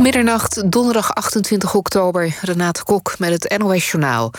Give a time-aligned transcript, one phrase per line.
[0.00, 2.36] Middernacht, donderdag 28 oktober.
[2.40, 4.32] Renate Kok met het NOS Journaal.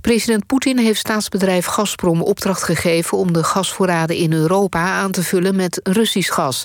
[0.00, 3.18] President Poetin heeft staatsbedrijf Gazprom opdracht gegeven...
[3.18, 6.64] om de gasvoorraden in Europa aan te vullen met Russisch gas.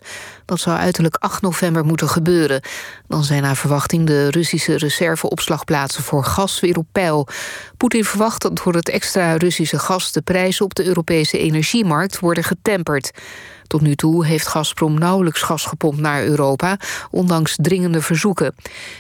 [0.52, 2.62] Dat zou uiterlijk 8 november moeten gebeuren.
[3.08, 7.28] Dan zijn naar verwachting de Russische reserveopslagplaatsen voor gas weer op peil.
[7.78, 10.12] Poetin verwacht dat door het extra Russische gas...
[10.12, 13.12] de prijzen op de Europese energiemarkt worden getemperd.
[13.68, 16.78] Tot nu toe heeft Gazprom nauwelijks gas gepompt naar Europa,
[17.12, 18.56] ondanks dringende verzoeken.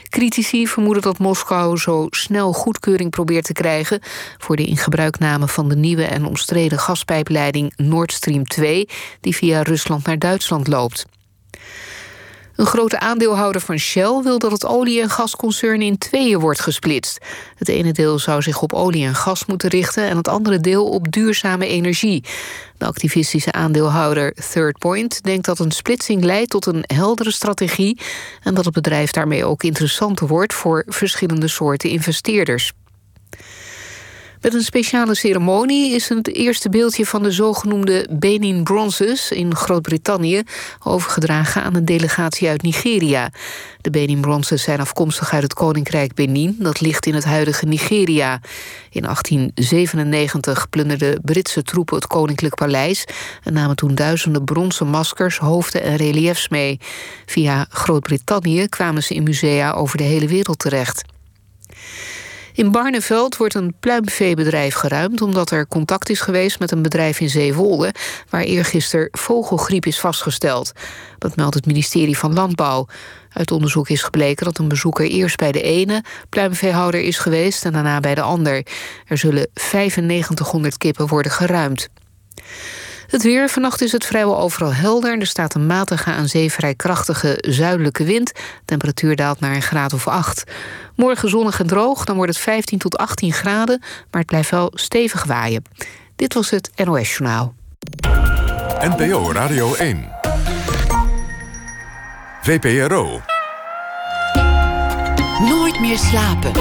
[0.09, 3.99] Critici vermoeden dat Moskou zo snel goedkeuring probeert te krijgen
[4.38, 8.90] voor de ingebruikname van de nieuwe en omstreden gaspijpleiding Nord Stream 2,
[9.21, 11.05] die via Rusland naar Duitsland loopt.
[12.55, 17.26] Een grote aandeelhouder van Shell wil dat het olie- en gasconcern in tweeën wordt gesplitst.
[17.55, 20.90] Het ene deel zou zich op olie en gas moeten richten en het andere deel
[20.90, 22.24] op duurzame energie.
[22.77, 28.00] De activistische aandeelhouder Third Point denkt dat een splitsing leidt tot een heldere strategie
[28.44, 32.72] en dat het bedrijf daarmee ook interessanter wordt voor verschillende soorten investeerders.
[34.41, 40.43] Met een speciale ceremonie is het eerste beeldje van de zogenoemde Benin Bronzes in Groot-Brittannië
[40.84, 43.29] overgedragen aan een delegatie uit Nigeria.
[43.81, 48.41] De Benin Bronzes zijn afkomstig uit het Koninkrijk Benin, dat ligt in het huidige Nigeria.
[48.89, 53.05] In 1897 plunderden Britse troepen het Koninklijk Paleis
[53.43, 56.79] en namen toen duizenden bronzen maskers, hoofden en reliefs mee.
[57.25, 61.03] Via Groot-Brittannië kwamen ze in musea over de hele wereld terecht.
[62.54, 65.22] In Barneveld wordt een pluimveebedrijf geruimd...
[65.22, 67.94] omdat er contact is geweest met een bedrijf in Zeewolde...
[68.30, 70.72] waar eergisteren vogelgriep is vastgesteld.
[71.18, 72.88] Dat meldt het ministerie van Landbouw.
[73.34, 77.66] Uit onderzoek is gebleken dat een bezoeker eerst bij de ene pluimveehouder is geweest...
[77.66, 78.66] en daarna bij de ander.
[79.06, 81.90] Er zullen 9500 kippen worden geruimd.
[83.12, 83.50] Het weer.
[83.50, 85.19] Vannacht is het vrijwel overal helder.
[85.19, 88.31] Er staat een matige aan zee vrij krachtige zuidelijke wind.
[88.66, 90.44] Temperatuur daalt naar een graad of 8.
[90.95, 93.79] Morgen zonnig en droog, dan wordt het 15 tot 18 graden...
[93.79, 95.63] maar het blijft wel stevig waaien.
[96.16, 97.53] Dit was het NOS Journaal.
[98.80, 100.09] NPO Radio 1.
[102.41, 103.22] VPRO.
[105.40, 106.52] Nooit meer slapen.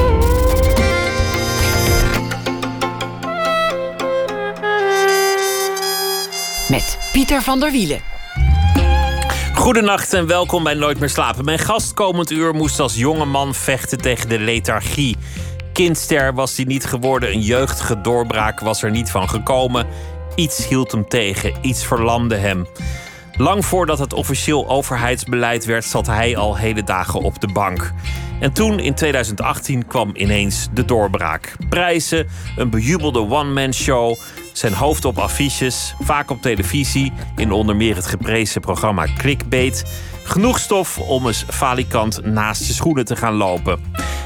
[6.71, 8.01] Met Pieter van der Wielen.
[9.55, 11.45] Goedenacht en welkom bij Nooit meer slapen.
[11.45, 15.17] Mijn gast komend uur moest als jonge man vechten tegen de lethargie.
[15.73, 19.87] Kindster was hij niet geworden, een jeugdige doorbraak was er niet van gekomen.
[20.35, 22.67] Iets hield hem tegen, iets verlamde hem.
[23.37, 27.93] Lang voordat het officieel overheidsbeleid werd, zat hij al hele dagen op de bank.
[28.41, 31.57] En toen, in 2018, kwam ineens de doorbraak.
[31.69, 34.17] Prijzen, een bejubelde one-man show,
[34.61, 39.85] zijn hoofd op affiches, vaak op televisie, in onder meer het geprezen programma Clickbait.
[40.25, 43.81] Genoeg stof om eens falikant naast je schoenen te gaan lopen.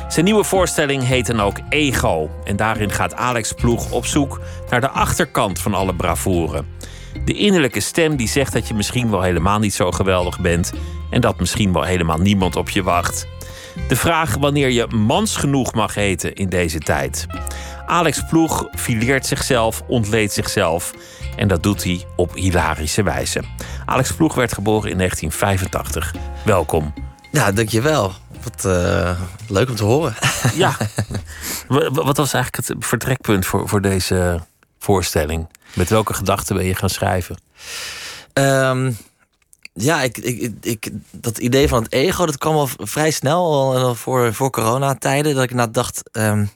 [0.09, 2.31] Zijn nieuwe voorstelling heet dan ook Ego.
[2.45, 4.41] En daarin gaat Alex Ploeg op zoek
[4.71, 6.65] naar de achterkant van alle bravoure.
[7.25, 10.73] De innerlijke stem die zegt dat je misschien wel helemaal niet zo geweldig bent
[11.11, 13.27] en dat misschien wel helemaal niemand op je wacht.
[13.89, 17.27] De vraag wanneer je mans genoeg mag heten in deze tijd.
[17.87, 20.93] Alex Ploeg fileert zichzelf, ontleedt zichzelf.
[21.37, 23.43] En dat doet hij op hilarische wijze.
[23.85, 26.15] Alex Ploeg werd geboren in 1985.
[26.45, 26.95] Welkom.
[27.33, 28.13] Ja, dankjewel.
[28.43, 30.15] Wat uh, leuk om te horen.
[30.55, 30.77] Ja.
[31.93, 34.41] Wat was eigenlijk het vertrekpunt voor, voor deze
[34.79, 35.49] voorstelling?
[35.75, 37.37] Met welke gedachten ben je gaan schrijven?
[38.33, 38.97] Um,
[39.75, 43.95] ja, ik, ik, ik, dat idee van het ego, dat kwam al vrij snel, al
[43.95, 45.35] voor, voor coronatijden.
[45.35, 46.51] Dat ik inderdaad dacht, um,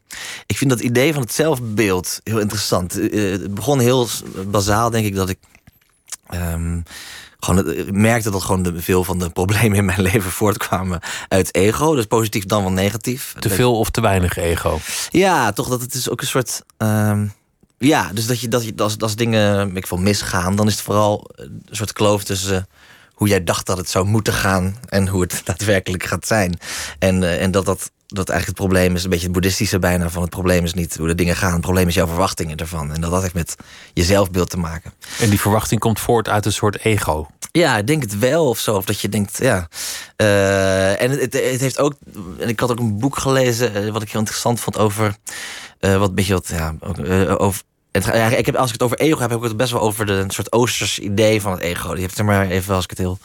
[0.46, 2.98] ik vind dat idee van het zelfbeeld heel interessant.
[2.98, 4.08] Uh, het begon heel
[4.46, 5.38] bazaal, denk ik, dat ik
[6.34, 6.82] um,
[7.38, 11.54] gewoon ik merkte dat gewoon de, veel van de problemen in mijn leven voortkwamen uit
[11.54, 11.94] ego.
[11.94, 13.34] Dus positief dan wel negatief.
[13.38, 14.78] Te veel of te weinig ego?
[15.10, 16.62] Ja, toch dat het is ook een soort...
[16.78, 17.32] Um,
[17.78, 20.82] ja, dus dat je, dat je als, als dingen ik veel misgaan, dan is het
[20.82, 22.68] vooral een soort kloof tussen
[23.18, 26.58] hoe jij dacht dat het zou moeten gaan en hoe het daadwerkelijk gaat zijn.
[26.98, 30.10] En, uh, en dat dat dat eigenlijk het probleem is, een beetje het boeddhistische bijna
[30.10, 31.52] van het probleem is niet hoe de dingen gaan.
[31.52, 32.92] Het probleem is jouw verwachtingen ervan.
[32.92, 33.56] En dat dat heeft met
[33.92, 34.92] je zelfbeeld te maken.
[35.20, 37.26] En die verwachting komt voort uit een soort ego.
[37.52, 38.76] Ja, ik denk het wel of zo.
[38.76, 39.68] Of dat je denkt, ja.
[40.16, 41.94] Uh, en het, het, het, heeft ook.
[42.38, 45.16] En ik had ook een boek gelezen, uh, wat ik heel interessant vond over.
[45.80, 46.74] Uh, wat een beetje wat, ja,
[47.36, 50.06] over, ik heb, als ik het over ego heb, heb ik het best wel over
[50.06, 51.94] de een soort Oosters idee van het ego.
[51.94, 53.18] Je hebt zeg maar even, als ik het heel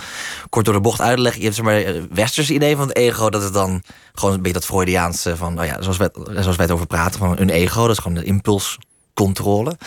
[0.49, 3.29] kort door de bocht uitleg, je hebt zeg maar een Westers idee van het ego,
[3.29, 3.83] dat het dan
[4.13, 7.19] gewoon een beetje dat Freudiaanse van, nou ja, zoals wij, zoals wij het over praten,
[7.19, 9.77] van een ego, dat is gewoon de impulscontrole.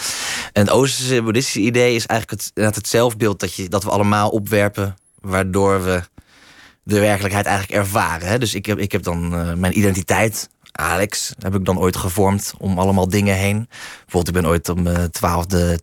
[0.52, 4.28] En het Oosterse boeddhistische idee is eigenlijk het, het zelfbeeld dat, je, dat we allemaal
[4.28, 6.02] opwerpen, waardoor we
[6.82, 8.28] de werkelijkheid eigenlijk ervaren.
[8.28, 8.38] Hè?
[8.38, 12.54] Dus ik heb, ik heb dan eh, mijn identiteit, Alex, heb ik dan ooit gevormd
[12.58, 13.68] om allemaal dingen heen.
[14.00, 15.80] Bijvoorbeeld, ik ben ooit om mijn twaalfde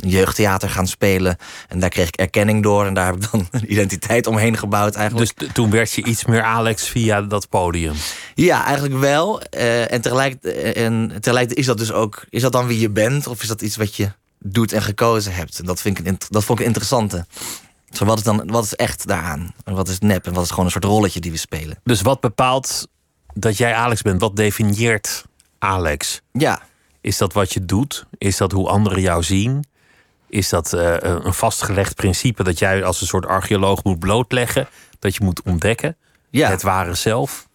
[0.00, 1.36] jeugdtheater gaan spelen.
[1.68, 2.86] En daar kreeg ik erkenning door.
[2.86, 5.38] En daar heb ik dan een identiteit omheen gebouwd eigenlijk.
[5.38, 7.94] Dus toen werd je iets meer Alex via dat podium?
[8.34, 9.42] Ja, eigenlijk wel.
[9.50, 12.24] Uh, en, tegelijk, en tegelijkertijd is dat dus ook...
[12.30, 13.26] Is dat dan wie je bent?
[13.26, 15.58] Of is dat iets wat je doet en gekozen hebt?
[15.58, 17.26] En dat, vind ik, dat vond ik interessante.
[17.90, 19.54] Zo, wat is dan wat is echt daaraan?
[19.64, 20.26] En wat is nep?
[20.26, 21.78] En wat is gewoon een soort rolletje die we spelen?
[21.84, 22.88] Dus wat bepaalt
[23.34, 24.20] dat jij Alex bent?
[24.20, 25.24] Wat definieert
[25.58, 26.20] Alex?
[26.32, 26.62] Ja.
[27.00, 28.06] Is dat wat je doet?
[28.18, 29.64] Is dat hoe anderen jou zien?
[30.28, 34.68] Is dat uh, een vastgelegd principe dat jij als een soort archeoloog moet blootleggen?
[34.98, 35.96] Dat je moet ontdekken?
[36.30, 36.50] Ja.
[36.50, 37.48] Het ware zelf?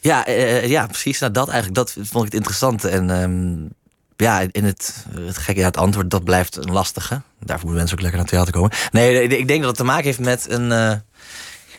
[0.00, 1.18] Ja, uh, ja precies.
[1.18, 2.88] Nou, dat eigenlijk dat vond ik het interessante.
[2.88, 3.70] En um,
[4.16, 7.22] ja, in het, het gekke ja, het antwoord, dat blijft een lastige.
[7.38, 8.70] Daarvoor moeten mensen ook lekker naar het theater komen.
[8.90, 10.70] Nee, ik denk dat het te maken heeft met een...
[10.70, 10.92] Uh,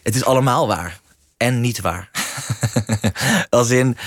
[0.04, 1.00] het is allemaal waar.
[1.38, 2.10] En niet waar.
[3.50, 3.98] Als in,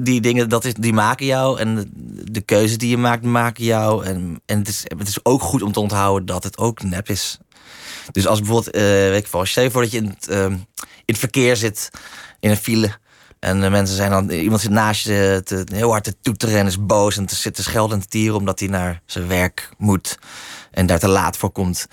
[0.00, 1.60] die dingen, dat is, die maken jou.
[1.60, 1.90] En
[2.24, 4.04] de keuzes die je maakt, maken jou.
[4.04, 7.08] En, en het, is, het is ook goed om te onthouden dat het ook nep
[7.08, 7.38] is.
[8.12, 10.44] Dus als bijvoorbeeld, uh, weet ik wel, stel je voor dat je in het, uh,
[10.44, 10.66] in
[11.06, 11.90] het verkeer zit,
[12.40, 12.90] in een file.
[13.38, 16.66] En de mensen zijn dan, iemand zit naast je te, heel hard te toeteren en
[16.66, 20.18] is boos en te zitten schelden en te tieren omdat hij naar zijn werk moet
[20.70, 21.86] en daar te laat voor komt.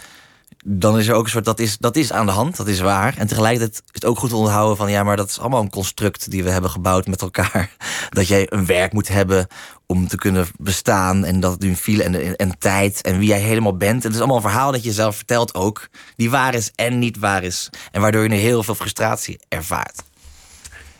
[0.67, 2.79] Dan is er ook een soort, dat is, dat is aan de hand, dat is
[2.79, 3.17] waar.
[3.17, 5.69] En tegelijkertijd is het ook goed te onthouden van, ja, maar dat is allemaal een
[5.69, 7.75] construct die we hebben gebouwd met elkaar.
[8.09, 9.47] Dat jij een werk moet hebben
[9.85, 13.77] om te kunnen bestaan en dat nu file en, en tijd en wie jij helemaal
[13.77, 14.03] bent.
[14.03, 17.17] Het is allemaal een verhaal dat je zelf vertelt ook, die waar is en niet
[17.17, 17.69] waar is.
[17.91, 20.03] En waardoor je heel veel frustratie ervaart.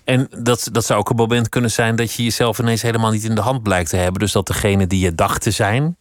[0.04, 3.24] En dat, dat zou ook een moment kunnen zijn dat je jezelf ineens helemaal niet
[3.24, 4.20] in de hand blijkt te hebben.
[4.20, 5.98] Dus dat degene die je dacht te zijn,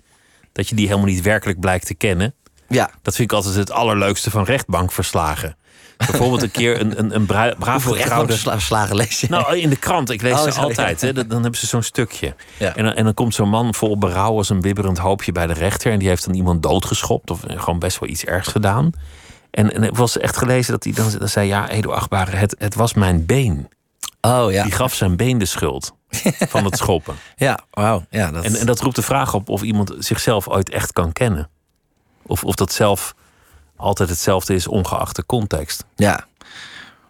[0.53, 2.35] dat je die helemaal niet werkelijk blijkt te kennen.
[2.69, 2.91] Ja.
[3.03, 5.57] Dat vind ik altijd het allerleukste van rechtbankverslagen.
[5.97, 8.37] Bijvoorbeeld een keer een, een, een bra braaf getrouwde...
[8.57, 9.27] slagen lees je?
[9.31, 10.11] Nou, in de krant.
[10.11, 11.01] Ik lees oh, ze altijd.
[11.01, 11.13] Hè.
[11.13, 12.35] Dan, hebben ze zo'n stukje.
[12.59, 12.77] Ja.
[12.77, 15.53] En, dan, en dan komt zo'n man vol berouw als een bibberend hoopje bij de
[15.53, 15.93] rechter.
[15.93, 17.31] En die heeft dan iemand doodgeschopt.
[17.31, 18.91] Of gewoon best wel iets ergs gedaan.
[19.51, 21.47] En, en het was echt gelezen dat hij dan, dan zei...
[21.47, 23.69] Ja, Edo Achtbare, het, het was mijn been.
[24.21, 24.63] Oh, ja.
[24.63, 25.95] Die gaf zijn been de schuld
[26.49, 27.15] van het schoppen.
[27.37, 28.05] Ja, wauw.
[28.11, 28.45] Ja, dat...
[28.45, 31.49] En, en dat roept de vraag op of iemand zichzelf ooit echt kan kennen.
[32.27, 33.15] Of, of dat zelf
[33.77, 35.85] altijd hetzelfde is, ongeacht de context.
[35.97, 36.27] Ja.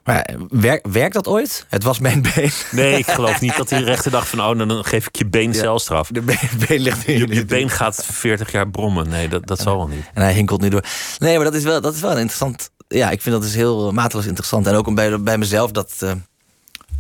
[0.05, 1.67] Maar werk, werkt dat ooit?
[1.69, 2.51] Het was mijn been.
[2.71, 4.41] Nee, ik geloof niet dat hij de rechter dacht van...
[4.41, 6.09] oh, dan geef ik je been ja, celstraf.
[6.09, 6.39] De been,
[6.69, 9.09] been ligt in je, je been gaat 40 jaar brommen.
[9.09, 10.11] Nee, dat, dat zal wel niet.
[10.15, 10.85] En hij hinkelt nu door.
[11.19, 12.71] Nee, maar dat is wel, dat is wel een interessant...
[12.89, 14.67] Ja, ik vind dat is heel mateloos interessant.
[14.67, 15.95] En ook om bij, bij mezelf dat...
[16.03, 16.13] Uh,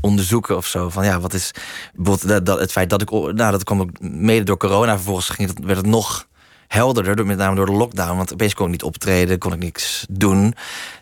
[0.00, 0.88] onderzoeken of zo.
[0.88, 1.50] Van ja, wat is
[1.94, 3.10] bijvoorbeeld dat, het feit dat ik.
[3.10, 4.94] Nou, dat kwam ook mede door corona.
[4.94, 6.26] Vervolgens ging het, werd het nog
[6.68, 8.16] helderder, met name door de lockdown.
[8.16, 10.54] Want opeens kon ik niet optreden, kon ik niks doen.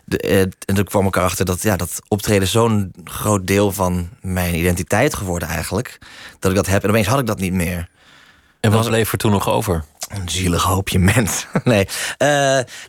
[0.05, 4.09] De, eh, en toen kwam ik erachter dat, ja, dat optreden zo'n groot deel van
[4.21, 5.97] mijn identiteit geworden eigenlijk.
[6.39, 6.83] Dat ik dat heb.
[6.83, 7.89] En opeens had ik dat niet meer.
[8.59, 9.83] En wat bleef er toen nog over?
[10.09, 11.47] Een zielig hoopje mens.
[11.63, 11.87] nee.
[12.17, 12.27] Uh,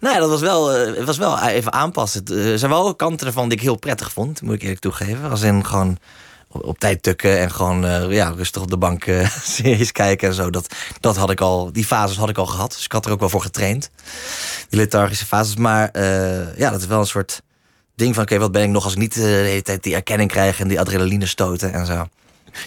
[0.01, 2.25] nou ja, dat was wel, uh, was wel even aanpassen.
[2.25, 5.31] Er zijn wel kanten ervan die ik heel prettig vond, moet ik eerlijk toegeven.
[5.31, 5.99] Als in gewoon
[6.63, 10.35] op tijd tukken en gewoon uh, ja, rustig op de bank uh, series kijken en
[10.35, 10.51] zo.
[10.51, 12.73] Dat, dat had ik al, die fases had ik al gehad.
[12.73, 13.91] Dus ik had er ook wel voor getraind.
[14.69, 15.57] Die lethargische fases.
[15.57, 17.43] Maar uh, ja, dat is wel een soort
[17.95, 20.31] ding van: oké, wat ben ik nog als ik niet de hele tijd die erkenning
[20.31, 22.09] krijg en die adrenaline stoten en zo.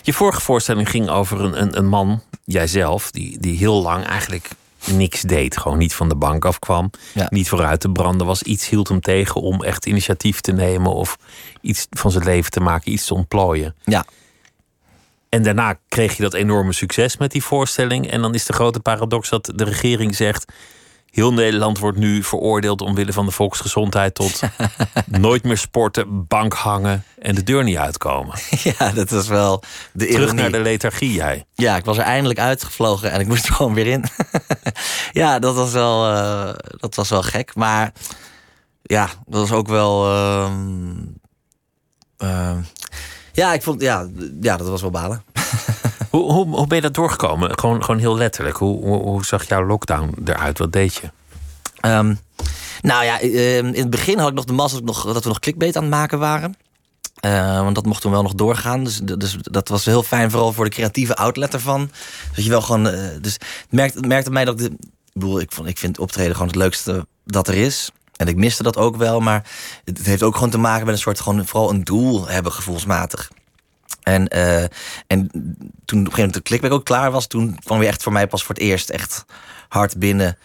[0.02, 4.50] Je vorige voorstelling ging over een, een, een man, jijzelf, die, die heel lang eigenlijk
[4.86, 5.58] niks deed.
[5.58, 6.90] Gewoon niet van de bank afkwam.
[7.14, 7.28] Ja.
[7.30, 8.44] Niet vooruit te branden was.
[8.44, 10.94] Iets hield hem tegen om echt initiatief te nemen.
[10.94, 11.18] Of
[11.62, 12.92] iets van zijn leven te maken.
[12.92, 13.76] Iets te ontplooien.
[13.84, 14.06] Ja.
[15.30, 18.10] En daarna kreeg je dat enorme succes met die voorstelling.
[18.10, 20.52] En dan is de grote paradox dat de regering zegt...
[21.12, 24.40] Heel Nederland wordt nu veroordeeld omwille van de volksgezondheid tot
[25.06, 28.36] nooit meer sporten, bank hangen en de deur niet uitkomen.
[28.80, 30.42] Ja, dat was wel de Terug ironie.
[30.42, 31.46] naar de lethargie, jij.
[31.54, 34.04] Ja, ik was er eindelijk uitgevlogen en ik moest er gewoon weer in.
[35.12, 37.56] ja, dat was wel, uh, dat was wel gek.
[37.56, 37.92] Maar
[38.82, 40.12] ja, dat was ook wel.
[40.12, 40.52] Uh,
[42.18, 42.58] uh,
[43.32, 43.82] ja, ik vond.
[43.82, 44.08] Ja,
[44.42, 45.24] ja, dat was wel balen.
[46.20, 47.60] Hoe, hoe, ben je dat doorgekomen?
[47.60, 48.58] Gewoon, gewoon heel letterlijk.
[48.58, 50.58] Hoe, hoe, zag jouw lockdown eruit?
[50.58, 51.10] Wat deed je?
[51.90, 52.20] Um,
[52.82, 55.82] nou ja, in het begin had ik nog de nog, dat we nog clickbait aan
[55.82, 56.56] het maken waren.
[57.26, 58.84] Uh, want dat mocht toen wel nog doorgaan.
[58.84, 61.92] Dus, dus dat was heel fijn, vooral voor de creatieve outlet ervan.
[62.36, 62.88] Dat je wel gewoon.
[62.88, 64.72] Uh, dus het merkte, merkte mij dat ik.
[64.72, 67.92] Ik bedoel, ik, vond, ik vind optreden gewoon het leukste dat er is.
[68.16, 69.20] En ik miste dat ook wel.
[69.20, 69.50] Maar
[69.84, 71.20] het heeft ook gewoon te maken met een soort.
[71.20, 73.32] Gewoon vooral een doel hebben, gevoelsmatig.
[74.08, 74.64] En, uh,
[75.08, 75.30] en
[75.86, 78.12] toen op een gegeven moment de clickback ook klaar was, toen kwam weer echt voor
[78.12, 79.26] mij pas voor het eerst echt
[79.68, 80.38] hard binnen.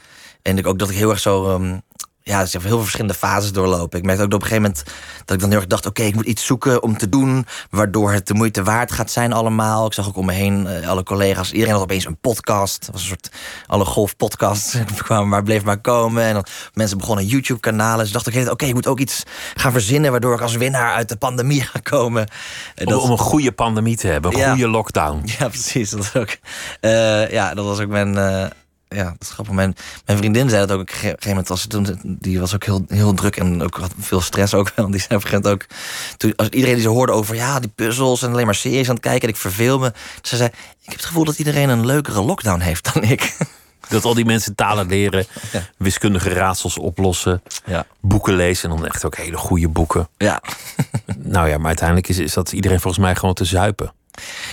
[0.42, 1.54] En ik ook dat ik heel erg zo.
[1.54, 1.82] Um,
[2.24, 3.98] ja, dus je hebt heel veel verschillende fases doorlopen.
[3.98, 4.84] Ik merkte ook op een gegeven moment
[5.24, 7.46] dat ik dan heel erg dacht: oké, ik moet iets zoeken om te doen.
[7.70, 9.86] Waardoor het de moeite waard gaat zijn, allemaal.
[9.86, 11.52] Ik zag ook om me heen eh, alle collega's.
[11.52, 12.86] Iedereen had opeens een podcast.
[12.86, 13.30] Het was een soort.
[13.66, 16.22] Alle golfpodcasts kwamen maar bleef maar komen.
[16.22, 18.04] En dan mensen begonnen YouTube-kanalen.
[18.04, 19.22] Dus dacht ik: oké, ik moet ook iets
[19.54, 20.10] gaan verzinnen.
[20.10, 22.28] waardoor ik als winnaar uit de pandemie ga komen.
[22.74, 23.02] En dat...
[23.02, 25.22] om, een goede pandemie te hebben, een goede lockdown.
[25.38, 25.90] Ja, precies.
[25.90, 26.36] Dat ook,
[26.80, 28.52] uh, ja, dat was ook mijn.
[28.94, 29.54] Ja, dat is grappig.
[29.54, 30.82] Mijn, mijn vriendin zei dat ook.
[30.82, 31.98] Op een gegeven moment was toen.
[32.02, 34.90] Die was ook heel, heel druk en ook had veel stress ook wel.
[34.90, 35.76] Die zei op een gegeven moment ook.
[36.16, 38.94] Toen, als iedereen die ze hoorde over ja, die puzzels en alleen maar series aan
[38.94, 39.22] het kijken.
[39.22, 39.92] En ik verveel me.
[40.22, 43.32] Ze zei: Ik heb het gevoel dat iedereen een leukere lockdown heeft dan ik.
[43.88, 45.62] Dat al die mensen talen leren, ja.
[45.76, 47.86] wiskundige raadsels oplossen, ja.
[48.00, 50.08] boeken lezen en dan echt ook hele goede boeken.
[50.16, 50.42] Ja.
[51.16, 53.92] nou ja, maar uiteindelijk is, is dat iedereen volgens mij gewoon te zuipen.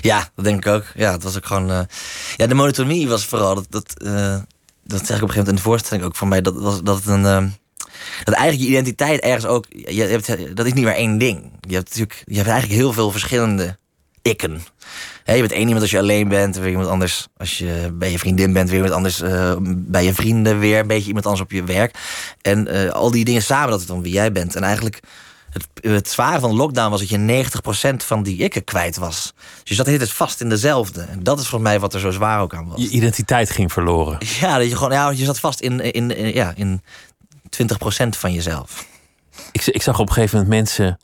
[0.02, 0.86] Ja, dat denk ik ook.
[0.96, 1.72] Ja, het was ook gewoon.
[1.72, 1.80] Uh,
[2.36, 3.56] ja, de monotonie was vooral.
[3.56, 4.38] Dat, dat, uh,
[4.84, 6.42] dat zeg ik op een gegeven moment in de voorstelling ook van mij.
[6.42, 7.24] Dat, was, dat het een.
[7.24, 7.44] Uh,
[8.24, 9.66] dat eigenlijk je identiteit ergens ook.
[9.70, 11.52] Je hebt, dat is niet maar één ding.
[11.60, 12.24] Je hebt natuurlijk.
[12.26, 13.78] Je hebt eigenlijk heel veel verschillende
[14.22, 14.62] ikken.
[15.26, 18.20] Je bent één iemand als je alleen bent, weer iemand anders als je bij je
[18.20, 21.52] vriendin bent, weer iemand anders uh, bij je vrienden, weer een beetje iemand anders op
[21.52, 21.96] je werk.
[22.42, 24.56] En al die dingen samen, dat is dan wie jij bent.
[24.56, 25.00] En eigenlijk
[25.50, 27.46] het, het zware van de lockdown was dat je
[27.94, 29.34] 90% van die ikken kwijt was.
[29.60, 31.02] Dus je zat het vast in dezelfde.
[31.02, 32.82] En dat is volgens mij wat er zo zwaar ook aan was.
[32.82, 34.18] Je identiteit ging verloren.
[34.40, 36.82] Ja, dat je gewoon, ja, je zat vast in, in, in, ja, in
[37.64, 38.86] 20% van jezelf.
[39.52, 41.00] Ik, ik zag op een gegeven moment mensen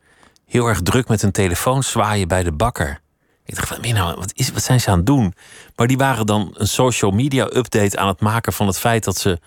[0.45, 2.99] heel erg druk met hun telefoon zwaaien bij de bakker.
[3.45, 5.33] Ik dacht van, nou, wat, is, wat zijn ze aan het doen?
[5.75, 9.17] Maar die waren dan een social media update aan het maken van het feit dat
[9.17, 9.39] ze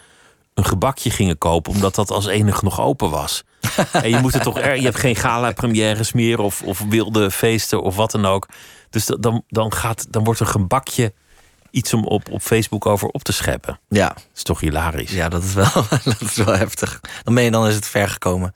[0.55, 3.45] een gebakje gingen kopen, omdat dat als enig nog open was.
[3.93, 7.83] en je moet er toch er, je hebt geen gala-premières meer of, of wilde feesten
[7.83, 8.47] of wat dan ook.
[8.91, 11.13] Dus dan, dan, gaat, dan wordt een gebakje
[11.71, 13.81] iets om op, op Facebook over op te scheppen.
[13.89, 14.09] Ja.
[14.09, 15.11] Dat is toch hilarisch.
[15.11, 15.73] Ja, dat is wel,
[16.05, 17.01] dat is wel heftig.
[17.23, 18.55] Dan ben je dan is het ver gekomen.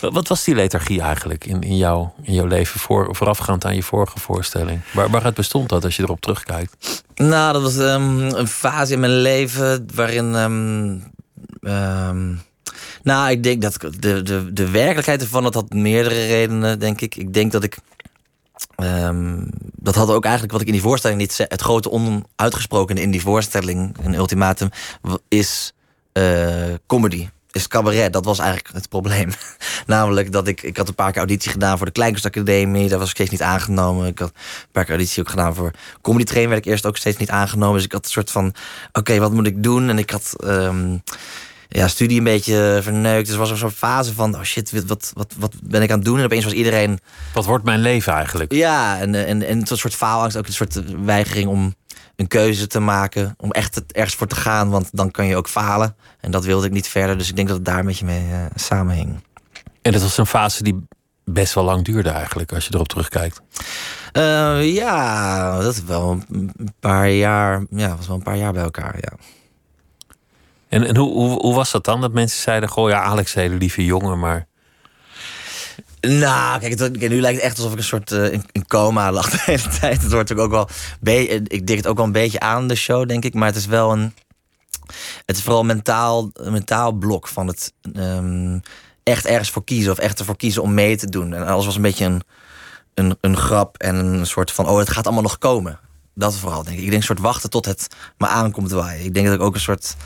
[0.00, 3.82] Wat was die lethargie eigenlijk in, in, jouw, in jouw leven voor, voorafgaand aan je
[3.82, 4.80] vorige voorstelling?
[4.92, 7.04] Waar, waaruit bestond dat als je erop terugkijkt?
[7.14, 10.34] Nou, dat was um, een fase in mijn leven waarin.
[10.34, 11.12] Um,
[11.60, 12.42] um,
[13.02, 17.16] nou, ik denk dat de, de, de werkelijkheid ervan, dat had meerdere redenen, denk ik.
[17.16, 17.76] Ik denk dat ik.
[19.74, 21.48] dat had ook eigenlijk wat ik in die voorstelling niet zei.
[21.50, 24.68] Het grote onuitgesproken in die voorstelling, een ultimatum,
[25.28, 25.72] is
[26.12, 28.12] uh, comedy is cabaret.
[28.12, 29.30] Dat was eigenlijk het probleem.
[29.86, 32.88] Namelijk dat ik, ik had een paar keer auditie gedaan voor de Kleinkunstacademie.
[32.88, 34.06] Daar was ik steeds niet aangenomen.
[34.06, 36.48] Ik had een paar keer auditie ook gedaan voor Comedy Train.
[36.48, 37.74] Werd ik eerst ook steeds niet aangenomen.
[37.74, 38.54] Dus ik had een soort van,
[38.92, 39.88] oké, wat moet ik doen?
[39.88, 41.02] En ik had um,
[41.76, 43.24] ja, studie een beetje verneukt.
[43.24, 45.96] Dus er was een soort fase van, oh shit, wat, wat, wat ben ik aan
[45.96, 46.18] het doen?
[46.18, 46.98] En opeens was iedereen...
[47.32, 48.52] Wat wordt mijn leven eigenlijk?
[48.52, 50.36] Ja, en, en, en een soort faalangst.
[50.36, 51.74] Ook een soort weigering om
[52.16, 53.34] een keuze te maken.
[53.36, 55.96] Om echt ergens voor te gaan, want dan kan je ook falen.
[56.20, 57.18] En dat wilde ik niet verder.
[57.18, 59.22] Dus ik denk dat het daar een beetje mee uh, samenhing.
[59.82, 60.86] En dat was een fase die
[61.24, 63.40] best wel lang duurde eigenlijk, als je erop terugkijkt.
[64.12, 67.66] Uh, ja, dat is wel een paar jaar.
[67.70, 69.12] Ja, was wel een paar jaar bij elkaar, ja.
[70.74, 72.00] En, en hoe, hoe, was dat dan?
[72.00, 74.46] Dat mensen zeiden: Goh, ja, Alex, hele lieve jongen, maar.
[76.00, 79.30] Nou, kijk, het, nu lijkt het echt alsof ik een soort uh, in, coma lag
[79.30, 80.02] de hele tijd.
[80.02, 80.68] Het wordt ook wel.
[81.02, 83.34] Ik denk het ook wel een beetje aan de show, denk ik.
[83.34, 84.14] Maar het is wel een.
[85.26, 88.60] Het is vooral mentaal, een mentaal blok van het um,
[89.02, 89.92] echt ergens voor kiezen.
[89.92, 91.34] Of echt ervoor kiezen om mee te doen.
[91.34, 92.22] En alles was een beetje een,
[92.94, 95.78] een, een grap en een soort van: oh, het gaat allemaal nog komen.
[96.14, 96.82] Dat vooral, denk ik.
[96.82, 97.86] Ik denk een soort wachten tot het
[98.18, 99.04] me aankomt waaien.
[99.04, 99.96] Ik denk dat ik ook een soort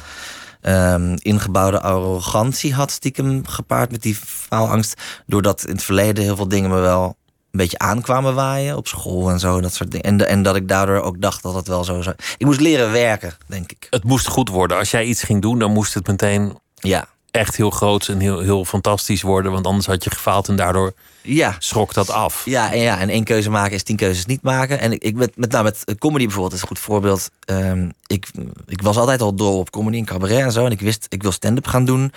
[0.62, 5.02] um, ingebouwde arrogantie had, stiekem gepaard met die faalangst.
[5.26, 7.16] Doordat in het verleden heel veel dingen me wel
[7.50, 10.06] een beetje aankwamen waaien op school en zo, dat soort dingen.
[10.06, 12.16] En, en dat ik daardoor ook dacht dat het wel zo zou.
[12.36, 13.86] Ik moest leren werken, denk ik.
[13.90, 14.76] Het moest goed worden.
[14.76, 17.06] Als jij iets ging doen, dan moest het meteen ja.
[17.30, 19.52] echt heel groot en heel, heel fantastisch worden.
[19.52, 20.92] Want anders had je gefaald en daardoor
[21.37, 21.56] ja.
[21.58, 22.42] schrok dat af.
[22.44, 24.80] Ja, en, ja, en één keuze maken is tien keuzes niet maken.
[24.80, 27.30] En ik, ik met, met, nou, met comedy bijvoorbeeld is een goed voorbeeld.
[27.47, 28.26] Um, ik,
[28.66, 30.64] ik was altijd al door op comedy en cabaret en zo.
[30.64, 32.12] En ik wist, ik wil stand-up gaan doen.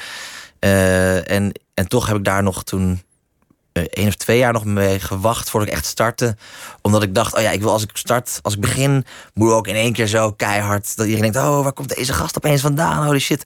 [0.60, 3.02] Uh, en, en toch heb ik daar nog toen
[3.74, 6.36] uh, één of twee jaar nog mee gewacht voordat ik echt startte.
[6.82, 9.56] Omdat ik dacht, oh ja, ik wil als ik start, als ik begin, moet ik
[9.56, 10.98] ook in één keer zo keihard.
[10.98, 13.06] Dat iedereen denkt, oh, waar komt deze gast opeens vandaan?
[13.06, 13.46] Holy shit.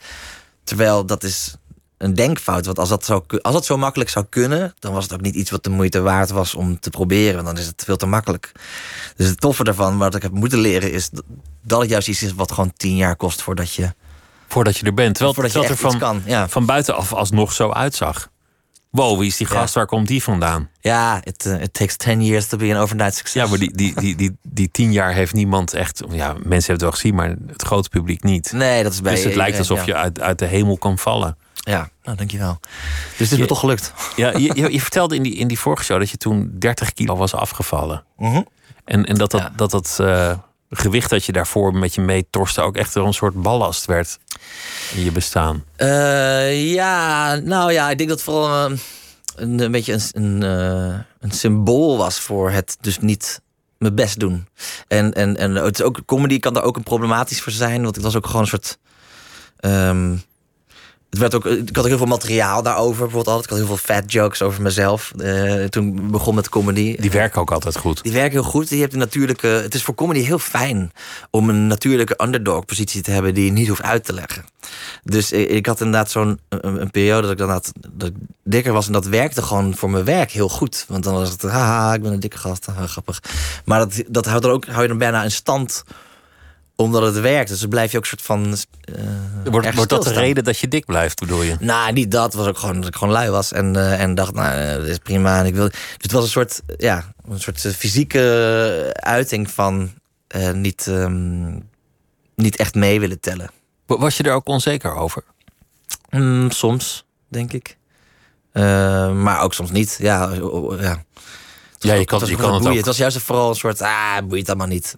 [0.64, 1.56] Terwijl dat is
[1.98, 2.66] een denkfout.
[2.66, 5.36] Want als dat, zo, als dat zo makkelijk zou kunnen, dan was het ook niet
[5.36, 7.34] iets wat de moeite waard was om te proberen.
[7.34, 8.52] Want dan is het veel te makkelijk.
[9.16, 11.10] Dus het toffe daarvan, wat ik heb moeten leren, is
[11.62, 13.94] dat het juist iets is wat gewoon tien jaar kost voordat je.
[14.48, 15.14] Voordat je er bent.
[15.14, 16.48] Terwijl, voordat je er van, kan, ja.
[16.50, 18.30] van buitenaf alsnog zo uitzag.
[18.96, 19.74] Wow, wie is die gast?
[19.74, 19.80] Ja.
[19.80, 20.70] Waar komt die vandaan?
[20.80, 23.46] Ja, it, uh, it takes 10 years to be an overnight success.
[23.46, 26.04] Ja, maar die, die, die, die, die tien jaar heeft niemand echt.
[26.10, 28.52] Ja, mensen hebben het wel gezien, maar het grote publiek niet.
[28.52, 29.86] Nee, dat is bij Dus het lijkt alsof ja.
[29.86, 31.38] je uit, uit de hemel kan vallen.
[31.66, 32.60] Ja, nou, dankjewel.
[33.18, 33.94] Dus het is me toch gelukt.
[34.16, 36.94] Ja, je, je, je vertelde in die, in die vorige show dat je toen 30
[36.94, 38.04] kilo was afgevallen.
[38.18, 38.42] Mhm.
[38.86, 39.52] En, en dat dat, Ja.
[39.56, 40.38] dat, dat eh,
[40.70, 44.18] gewicht dat je daarvoor met je meetorste ook echt een soort ballast werd
[44.94, 45.64] in je bestaan.
[45.76, 48.78] Eh, ja, nou ja, ik denk dat het vooral eh,
[49.36, 50.42] een, een beetje een, een,
[51.20, 53.42] een symbool was voor het dus niet
[53.78, 54.48] mijn best doen.
[54.88, 57.96] En, en, en het is ook, comedy kan daar ook een problematisch voor zijn, want
[57.96, 58.78] het was ook gewoon een soort.
[59.60, 60.16] ehm,
[61.16, 63.44] het werd ook, ik had ook heel veel materiaal daarover, bijvoorbeeld altijd.
[63.44, 65.12] Ik had heel veel fat jokes over mezelf.
[65.18, 66.96] eh, toen ik begon met comedy.
[67.00, 68.04] Die werken ook altijd goed.
[68.04, 68.70] Die werken heel goed.
[68.70, 69.48] Je hebt een natuurlijke.
[69.48, 70.92] Het is voor comedy heel fijn
[71.30, 74.46] om een natuurlijke underdog-positie te hebben die je niet hoeft uit te leggen.
[75.04, 78.16] Dus ik, ik had inderdaad zo'n een, een periode dat ik dan had, dat ik
[78.44, 80.86] dikker was en dat werkte gewoon voor mijn werk heel goed.
[80.88, 83.22] Want dan was het, haha, ik ben een dikke gast, haha, grappig.
[83.66, 85.84] Maar dat, dat houdt dan ook, hou je dan bijna in stand
[86.76, 87.50] omdat het werkt.
[87.50, 88.44] Dus dan blijf je ook een soort van.
[88.46, 89.04] eh,
[89.52, 91.56] Wordt, wordt dat de reden dat je dik blijft, bedoel je?
[91.60, 92.24] Nou, niet dat.
[92.24, 93.52] Het was ook gewoon dat ik gewoon lui was.
[93.52, 95.40] En, eh, en dacht, nou, eh, dat is prima.
[95.40, 95.68] En ik wil...
[95.70, 99.94] Dus het was een soort, ja, een soort fysieke uiting van
[100.54, 101.60] niet, ehm,
[102.36, 103.50] niet echt mee willen tellen.
[103.86, 105.24] Wa- Was je er ook onzeker over?
[106.10, 107.78] Mm, soms, denk ik.
[109.14, 109.98] Maar ook soms niet.
[110.02, 110.30] Ja,
[110.80, 111.04] ja.
[111.80, 112.76] Ja, je Het kan, was je kan het ook.
[112.76, 114.98] Het was juist vooral een soort, ah, boeit allemaal niet.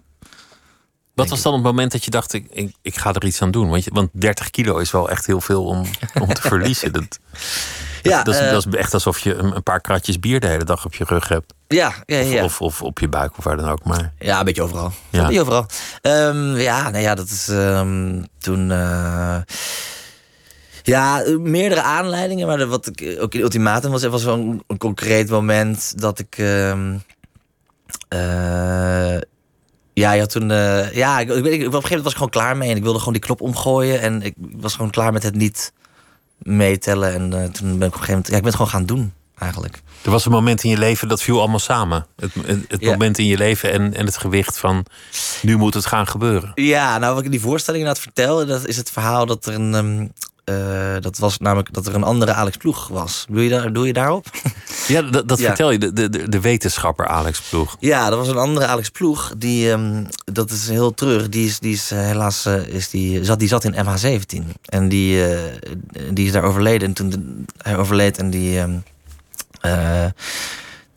[1.18, 3.50] Wat was dan het moment dat je dacht, ik, ik, ik ga er iets aan
[3.50, 3.68] doen?
[3.68, 5.84] Want, je, want 30 kilo is wel echt heel veel om,
[6.20, 6.92] om te verliezen.
[6.92, 7.18] Dat,
[8.02, 10.46] Ja, dat, is, eh, dat is echt alsof je een, een paar kratjes bier de
[10.46, 11.54] hele dag op je rug hebt.
[11.68, 12.44] Ja, ja, Of, ja.
[12.44, 13.84] of, of op je buik of waar dan ook.
[13.84, 14.92] Maar Ja, een beetje overal.
[15.10, 15.18] Ja.
[15.20, 15.66] Een beetje overal.
[16.02, 18.70] Ehm, ja, nee, ja, dat is ehm, toen.
[18.70, 19.36] eh,
[20.82, 25.30] ja, meerdere aanleidingen, maar de- wat ik ook in ultimatum was, was zo'n een concreet
[25.30, 26.34] moment dat ik.
[26.38, 26.96] ehm,
[28.08, 29.16] eh,
[29.98, 30.50] ja, had toen.
[30.50, 32.70] eh, ja, ik, ik, weet- ik- op een gegeven moment was ik gewoon klaar mee
[32.70, 35.72] en ik wilde gewoon die knop omgooien en ik was gewoon klaar met het niet
[36.38, 37.14] meetellen.
[37.14, 38.26] En eh, toen ben ik op een gegeven moment.
[38.28, 39.82] Ja, ik ben het gewoon gaan doen, eigenlijk.
[40.02, 42.06] er was een moment in je leven dat viel allemaal samen.
[42.16, 42.90] Het, het, het Ja.
[42.90, 44.84] moment in je leven en, en het gewicht van
[45.42, 46.52] nu moet het gaan gebeuren.
[46.54, 49.54] Ja, nou wat ik in die voorstelling inderdaad vertelde, dat is het verhaal dat er
[49.54, 49.74] een.
[49.74, 50.06] ehm,
[50.48, 53.26] eh, dat was namelijk dat er een andere Alex Ploeg was.
[53.30, 54.26] Doe je, daar, doe je daarop?
[54.88, 55.46] Ja, dat, Ja.
[55.46, 57.76] vertel je, de, de, de wetenschapper Alex Ploeg.
[57.80, 59.32] Ja, dat was een andere Alex Ploeg.
[59.38, 61.28] Die, ehm, dat is heel terug.
[61.28, 64.44] Die is, die is eh, helaas eh, is die, zat, die zat in MH17.
[64.64, 65.24] En die,
[66.12, 66.88] die is daar overleden.
[66.88, 68.58] En toen de- hij overleed en die.
[68.58, 68.76] ehm,
[69.60, 70.04] eh,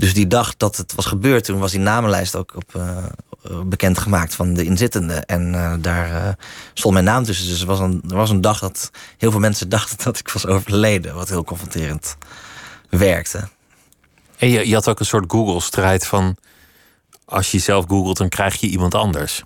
[0.01, 2.97] dus die dag dat het was gebeurd, toen was die namenlijst ook op, eh,
[3.43, 5.25] eh, bekendgemaakt van de inzittenden.
[5.25, 6.33] En eh, daar eh,
[6.73, 7.47] stond mijn naam tussen.
[7.47, 10.29] Dus er was, een, er was een dag dat heel veel mensen dachten dat ik
[10.29, 11.15] was overleden.
[11.15, 12.15] Wat heel confronterend
[12.89, 13.47] werkte.
[14.37, 16.35] En je, je had ook een soort Google-strijd van...
[17.31, 19.43] als je jezelf googelt, dan krijg je iemand anders.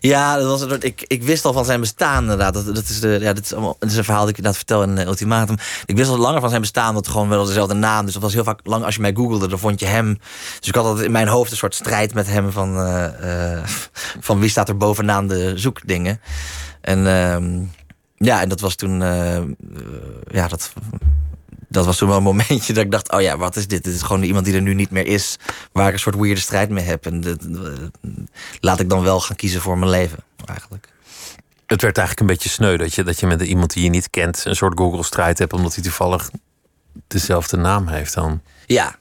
[0.00, 2.54] Ja, dat was ik, ik wist al van zijn bestaan inderdaad.
[2.54, 4.62] Dat, dat, is, de, ja, dat, is allemaal, dat is een verhaal dat ik inderdaad
[4.66, 5.56] vertel in uh, Ultimatum.
[5.86, 8.04] Ik wist al langer van zijn bestaan, dat gewoon wel dezelfde naam.
[8.04, 10.18] Dus dat was heel vaak lang als je mij googelde, dan vond je hem.
[10.58, 13.62] Dus ik had altijd in mijn hoofd een soort strijd met hem van, uh, uh,
[14.20, 16.20] van wie staat er bovenaan de zoekdingen.
[16.80, 17.60] En uh,
[18.16, 19.00] ja, en dat was toen,
[20.30, 20.72] ja, dat
[21.74, 23.84] dat was toen wel een momentje dat ik dacht: oh ja, wat is dit?
[23.84, 25.36] Dit is gewoon iemand die er nu niet meer is,
[25.72, 27.06] waar ik een soort weirde strijd mee heb.
[27.06, 27.46] En dit,
[28.60, 30.88] laat ik dan wel gaan kiezen voor mijn leven, eigenlijk.
[31.66, 34.10] Het werd eigenlijk een beetje sneu dat je, dat je met iemand die je niet
[34.10, 36.30] kent een soort Google-strijd hebt, omdat hij toevallig
[37.06, 38.40] dezelfde naam heeft dan.
[38.66, 38.96] Ja.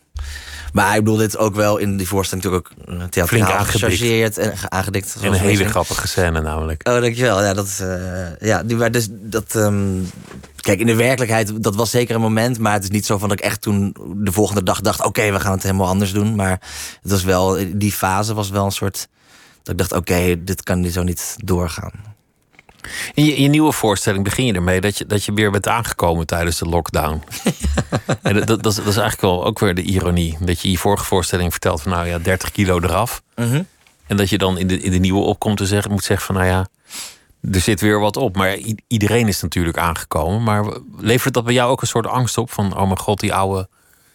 [0.73, 4.53] Maar ik bedoel, dit ook wel in die voorstelling natuurlijk ook uh, theatraal gechargeerd en
[4.69, 5.15] aangedikt.
[5.21, 6.88] En een hele grappige scène namelijk.
[6.88, 7.43] Oh, dankjewel.
[7.43, 10.09] Ja, dat is, uh, ja, die, dus dat, um,
[10.55, 13.29] kijk, in de werkelijkheid, dat was zeker een moment, maar het is niet zo van
[13.29, 16.13] dat ik echt toen de volgende dag dacht, oké, okay, we gaan het helemaal anders
[16.13, 16.36] doen.
[16.36, 16.62] Maar
[17.01, 19.07] het was wel, die fase was wel een soort,
[19.63, 22.12] dat ik dacht, oké, okay, dit kan zo niet doorgaan.
[23.13, 25.67] In je, in je, nieuwe voorstelling begin je ermee dat je, dat je weer bent
[25.67, 27.21] aangekomen tijdens de lockdown.
[28.21, 30.37] en dat, dat, dat, is, dat, is eigenlijk wel ook weer de ironie.
[30.39, 33.21] Dat je in je vorige voorstelling vertelt van nou ja, 30 kilo eraf.
[33.35, 33.67] -hmm.
[34.07, 36.35] En dat je dan in de, in de nieuwe opkomt te zeggen, moet zeggen van
[36.35, 36.67] nou ja,
[37.51, 38.35] er zit weer wat op.
[38.35, 40.43] Maar iedereen is natuurlijk aangekomen.
[40.43, 43.33] Maar levert dat bij jou ook een soort angst op van oh mijn god, die
[43.33, 43.67] oude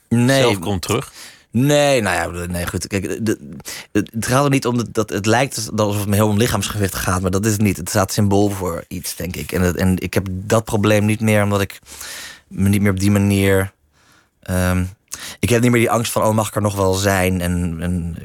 [0.08, 0.40] nee.
[0.40, 1.12] zelf komt terug?
[1.50, 2.86] Nee, nou ja, nee, goed.
[2.86, 6.14] Kijk, de, de, het gaat er niet om dat, dat het lijkt alsof het me
[6.14, 7.76] heel om lichaamsgewicht gaat, maar dat is het niet.
[7.76, 9.52] Het staat symbool voor iets, denk ik.
[9.52, 11.78] En, het, en ik heb dat probleem niet meer, omdat ik
[12.48, 13.72] me niet meer op die manier.
[14.50, 14.88] Um,
[15.38, 17.40] ik heb niet meer die angst van, oh, mag ik er nog wel zijn?
[17.40, 18.16] En, en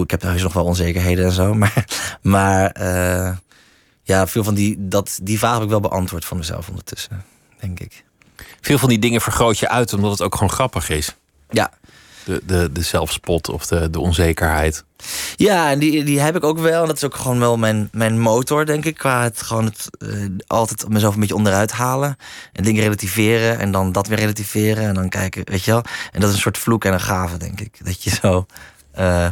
[0.00, 1.54] ik heb heus nog wel onzekerheden en zo.
[1.62, 1.84] Maar,
[2.22, 3.36] maar uh,
[4.02, 7.24] ja, veel van die, dat, die vraag heb ik wel beantwoord van mezelf ondertussen,
[7.60, 8.04] denk ik.
[8.60, 11.16] Veel van die dingen vergroot je uit, omdat het ook gewoon grappig is.
[11.50, 11.70] Ja,
[12.26, 14.84] de, de, de zelfspot of de, de onzekerheid.
[15.36, 16.80] Ja, en die, die heb ik ook wel.
[16.80, 18.94] En dat is ook gewoon wel mijn, mijn motor, denk ik.
[18.94, 20.08] Qua het gewoon het, eh,
[20.46, 22.16] altijd mezelf een beetje onderuit halen.
[22.52, 23.58] En dingen relativeren.
[23.58, 24.84] En dan dat weer relativeren.
[24.84, 25.82] En dan kijken, weet je wel.
[26.12, 27.84] En dat is een soort vloek en een gave, denk ik.
[27.84, 28.46] Dat je zo.
[28.92, 29.28] eh,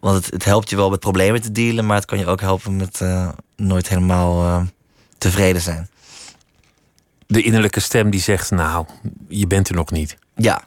[0.00, 1.86] want het, het helpt je wel met problemen te dealen.
[1.86, 4.66] Maar het kan je ook helpen met eh, nooit helemaal
[5.18, 5.88] tevreden zijn.
[7.26, 8.86] De innerlijke stem die zegt, nou,
[9.28, 10.16] je bent er nog niet.
[10.36, 10.64] Ja,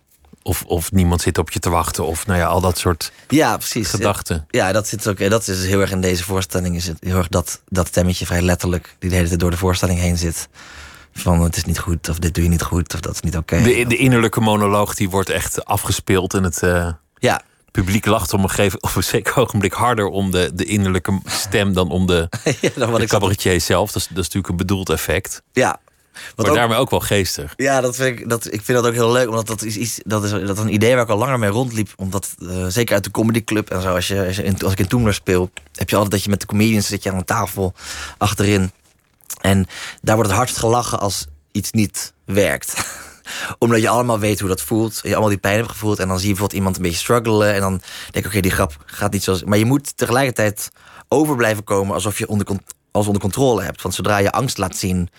[0.48, 2.06] Of, of niemand zit op je te wachten.
[2.06, 3.90] Of nou ja, al dat soort ja precies.
[3.90, 4.46] gedachten.
[4.50, 5.30] Ja, dat zit ook.
[5.30, 6.76] Dat is heel erg in deze voorstelling.
[6.76, 8.96] Is het heel erg dat, dat stemmetje vrij letterlijk.
[9.00, 10.48] die de hele tijd door de voorstelling heen zit.
[11.14, 13.38] Van het is niet goed, of dit doe je niet goed, of dat is niet
[13.38, 13.62] oké.
[13.62, 16.34] De, de innerlijke monoloog die wordt echt afgespeeld.
[16.34, 20.32] En het eh, Ja, publiek lacht op een, gegeven, op een zeker ogenblik harder om
[20.32, 22.30] de, de innerlijke stem dan om de,
[22.62, 23.92] ja, dan wat de ik cabaretier zelf.
[23.92, 25.42] Dat is, dat is natuurlijk een bedoeld effect.
[25.52, 25.80] Ja.
[26.36, 27.53] Maar ook- daarmee ook wel geestig.
[27.56, 29.27] Ja, dat vind ik, dat, ik vind dat ook heel leuk.
[29.30, 31.49] Omdat dat is, iets, dat is, dat is een idee waar ik al langer mee
[31.49, 31.89] rondliep.
[31.95, 33.93] Omdat, eh, zeker uit de comedyclub en zo.
[33.95, 36.30] Als, je, als, je in- als ik in Toemler speel, heb je altijd dat je
[36.30, 37.73] met de comedians zit je aan een tafel
[38.17, 38.71] achterin.
[39.41, 39.67] En
[40.01, 42.73] daar wordt het hardst gelachen als iets niet werkt.
[43.60, 44.99] Omdat je allemaal weet hoe dat voelt.
[45.03, 45.99] Je allemaal die pijn hebt gevoeld.
[45.99, 47.53] En dan zie je bijvoorbeeld iemand een beetje struggelen.
[47.53, 49.43] En dan denk ik, oké, die grap gaat niet zoals...
[49.43, 50.69] Maar je moet tegelijkertijd
[51.08, 52.47] over blijven komen alsof je onder,
[52.91, 53.82] alles onder controle hebt.
[53.82, 55.10] Want zodra je angst laat zien...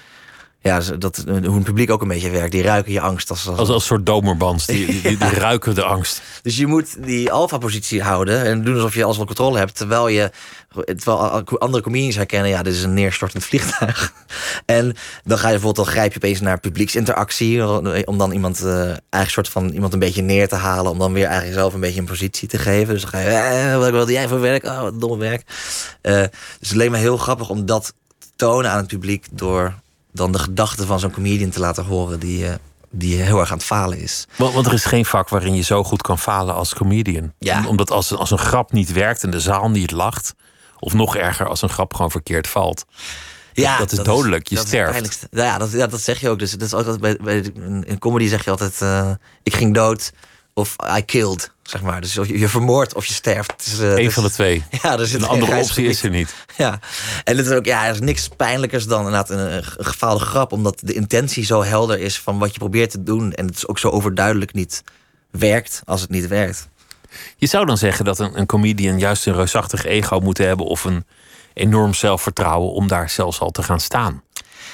[0.61, 2.53] Ja, dat, hoe een publiek ook een beetje werkt.
[2.53, 3.31] Die ruiken je angst.
[3.31, 4.67] Als, als, Als, als een soort domerbands.
[4.67, 6.23] Die, die, die, die ruiken de angst.
[6.43, 9.77] Dus je moet die alfa-positie houden en doen alsof je alles onder controle hebt.
[9.77, 10.31] Terwijl je
[10.85, 14.13] terwijl andere comedians herkennen, ja, dit is een neerstortend vliegtuig.
[14.67, 17.67] En dan ga je bijvoorbeeld, dan grijp je opeens naar publieksinteractie.
[18.07, 20.93] Om dan iemand, eh, eigenlijk soort van iemand een beetje neer te halen.
[20.93, 22.93] Om dan weer eigenlijk zelf een beetje een positie te geven.
[22.95, 24.65] Dus dan ga je, eh, wat wilde jij voor werk?
[24.65, 25.43] Oh, wat domme werk.
[26.01, 26.23] Eh,
[26.59, 29.27] dus het leek me heel grappig om dat te tonen aan het publiek.
[29.31, 29.75] Door
[30.13, 32.55] dan de gedachten van zo'n comedian te laten horen die, eh,
[32.91, 34.27] die heel erg aan het falen is.
[34.37, 37.33] Want, want er is geen vak waarin je zo goed kan falen als comedian.
[37.39, 37.59] Ja.
[37.59, 40.35] Om- Omdat als, als een grap niet werkt en de zaal niet lacht...
[40.79, 42.85] of nog erger, als een grap gewoon verkeerd valt...
[43.53, 44.49] Ja, dat is dodelijk.
[44.49, 45.27] Je dat sterft.
[45.31, 46.39] Nou ja, dat, ja, dat zeg je ook.
[46.39, 49.11] Dus dat is altijd bij, bij in in comedy zeg je altijd: eh,
[49.43, 50.13] ik ging dood
[50.59, 52.01] of I killed, zeg maar.
[52.01, 53.51] Dus je, je vermoordt of je sterft.
[53.51, 54.65] Het is, eh, Eén dus- van de twee.
[54.83, 56.35] Ja, er zit Een andere optie is er niet.
[56.57, 56.81] Ja,
[57.25, 60.53] en het is ook, ja, er is niks pijnlijkers dan inderdaad een, een gefaalde grap,
[60.53, 63.33] omdat de intentie zo helder is van wat je probeert te doen.
[63.33, 64.83] En het is ook zo overduidelijk niet
[65.31, 66.69] werkt als het niet werkt.
[67.37, 70.67] Je zou dan zeggen dat een, een comedian juist een reusachtig ego moet hebben...
[70.67, 71.05] of een
[71.55, 74.23] enorm zelfvertrouwen om daar zelfs al te gaan staan.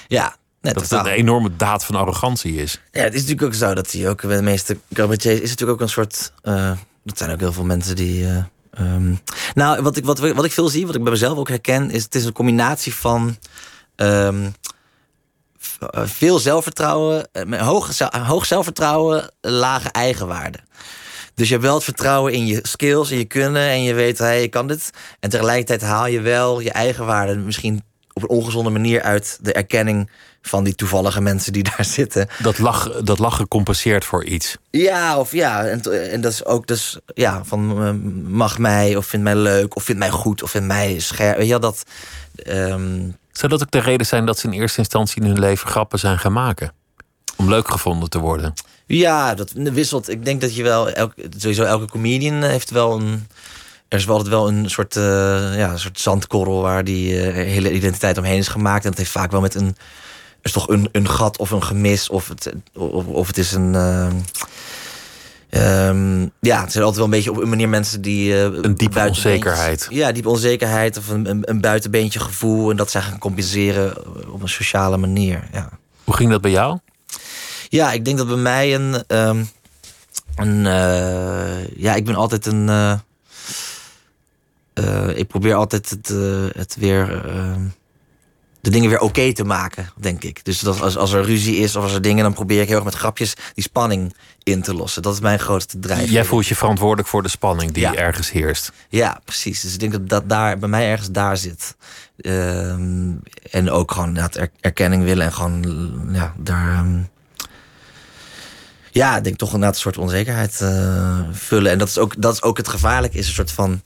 [0.06, 0.36] Ja,
[0.72, 2.80] Dat het een enorme daad van arrogantie is.
[2.92, 5.70] Ja, het is natuurlijk ook zo dat hij ook bij de meeste cabaretiers is natuurlijk
[5.80, 6.32] ook een soort.
[6.42, 6.72] eh
[7.04, 8.26] dat zijn ook heel veel mensen die.
[8.26, 8.36] eh,
[8.70, 9.14] ehm,
[9.54, 12.02] nou, wat ik, wat, wat ik veel zie, wat ik bij mezelf ook herken, is
[12.02, 13.36] het is een combinatie van.
[13.96, 14.46] ehm,
[15.90, 20.58] eh, veel zelfvertrouwen, hoog, hoog zelfvertrouwen, lage eigenwaarde.
[21.34, 23.68] Dus je hebt wel het vertrouwen in je skills, in je kunnen.
[23.68, 24.90] En je weet, hey, je kan dit.
[25.20, 27.82] En tegelijkertijd haal je wel je eigenwaarde misschien
[28.14, 30.10] op een ongezonde manier uit de erkenning
[30.42, 32.28] van die toevallige mensen die daar zitten.
[32.42, 34.56] Dat, lach, dat lachen compenseert voor iets.
[34.70, 37.92] Ja, of ja, en, en dat is ook dus, ja, van eh,
[38.30, 41.46] mag mij, of vindt mij leuk, of vindt mij goed, of vindt mij scherp.
[41.48, 41.82] Wel, dat.
[42.34, 43.00] ehm,
[43.32, 45.98] Zou dat ook de reden zijn dat ze in eerste instantie in hun leven grappen
[45.98, 46.72] zijn gaan maken?
[47.36, 48.52] Om leuk gevonden te worden.
[48.86, 50.08] ja, dat wisselt.
[50.08, 53.26] Ik denk dat je wel, elk, sowieso elke comedian heeft wel een.
[53.94, 55.02] Er is wel altijd wel een soort, eh,
[55.56, 58.84] ja, een soort zandkorrel waar die eh, hele identiteit omheen is gemaakt.
[58.84, 59.76] En dat heeft vaak wel met een.
[60.42, 63.74] Is toch een, een gat of een gemis, of het, of, of het is een.
[63.74, 64.12] ehm,
[65.50, 68.34] ehm, ja, het zijn altijd wel een beetje op een manier mensen die.
[68.34, 69.86] eh, Een diepe onzekerheid.
[69.90, 72.70] Ja, diepe onzekerheid of een, een, een buitenbeentje gevoel.
[72.70, 73.96] En dat zij gaan compenseren
[74.32, 75.48] op een sociale manier.
[75.52, 75.68] Ja,
[76.04, 76.78] Hoe ging dat bij jou?
[77.68, 79.04] ja ik denk dat bij mij een.
[79.06, 79.44] ehm,
[80.36, 82.68] een eh, ja, ik ben altijd een.
[84.74, 87.26] Eh, ik probeer altijd het, eh, het weer.
[87.26, 87.60] ehm,
[88.60, 90.44] de dingen weer oké te maken, denk ik.
[90.44, 92.76] Dus dat als, als er ruzie is of als er dingen, dan probeer ik heel
[92.76, 95.02] erg met grapjes die spanning in te lossen.
[95.02, 96.10] Dat is mijn grootste drijfveer.
[96.10, 97.94] Jij voelt je verantwoordelijk voor de spanning die Ja.
[97.94, 98.72] ergens heerst.
[98.88, 99.60] Ja, precies.
[99.60, 101.76] Dus ik denk dat dat daar bij mij ergens daar zit.
[102.16, 103.10] Ehm,
[103.50, 105.64] en ook gewoon er- erkenning willen en gewoon
[106.12, 106.72] ja, daar.
[106.72, 106.98] ehm,
[108.90, 111.72] ja, ik denk toch inderdaad een soort onzekerheid eh, vullen.
[111.72, 113.82] En dat is, ook, dat is ook het gevaarlijke, is een soort van.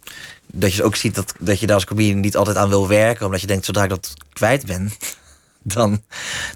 [0.53, 3.27] Dat je ook ziet dat, dat je daar als comedian niet altijd aan wil werken.
[3.27, 4.93] Omdat je denkt, zodra ik dat kwijt ben,
[5.63, 6.03] dan,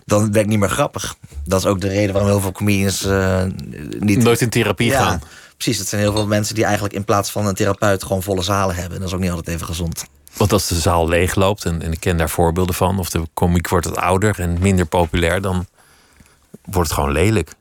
[0.04, 1.16] dan ben ik niet meer grappig.
[1.44, 3.44] Dat is ook de reden waarom heel veel comedians eh,
[3.98, 5.22] niet Nooit in therapie ja, gaan.
[5.56, 8.42] Precies, dat zijn heel veel mensen die eigenlijk in plaats van een therapeut gewoon volle
[8.42, 8.94] zalen hebben.
[8.94, 10.04] En dat is ook niet altijd even gezond.
[10.36, 13.68] Want als de zaal leegloopt, en, en ik ken daar voorbeelden van, of de komiek
[13.68, 15.66] wordt wat ouder en minder populair, dan
[16.64, 17.54] wordt het gewoon lelijk.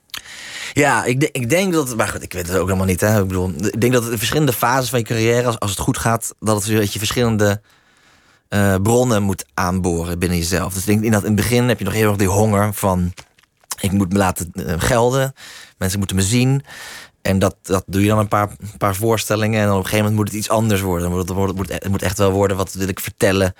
[0.73, 1.95] Ja, ik, ik denk dat.
[1.95, 3.01] Maar goed, ik weet het ook helemaal niet.
[3.01, 3.21] Hè.
[3.21, 5.97] Ik bedoel, ik denk dat in verschillende fases van je carrière, als, als het goed
[5.97, 7.61] gaat, dat, het, dat je verschillende
[8.47, 10.73] eh, bronnen moet aanboren binnen jezelf.
[10.73, 12.73] Dus ik denk in dat in het begin heb je nog heel erg die honger
[12.73, 13.13] van.
[13.79, 15.33] Ik moet me laten eh, gelden.
[15.77, 16.63] Mensen moeten me zien.
[17.21, 19.59] En dat, dat doe je dan een paar, paar voorstellingen.
[19.59, 21.09] En dan op een gegeven moment moet het iets anders worden.
[21.09, 23.53] Moet Het, wordt- het, moet, het moet echt wel worden, wat wil ik vertellen?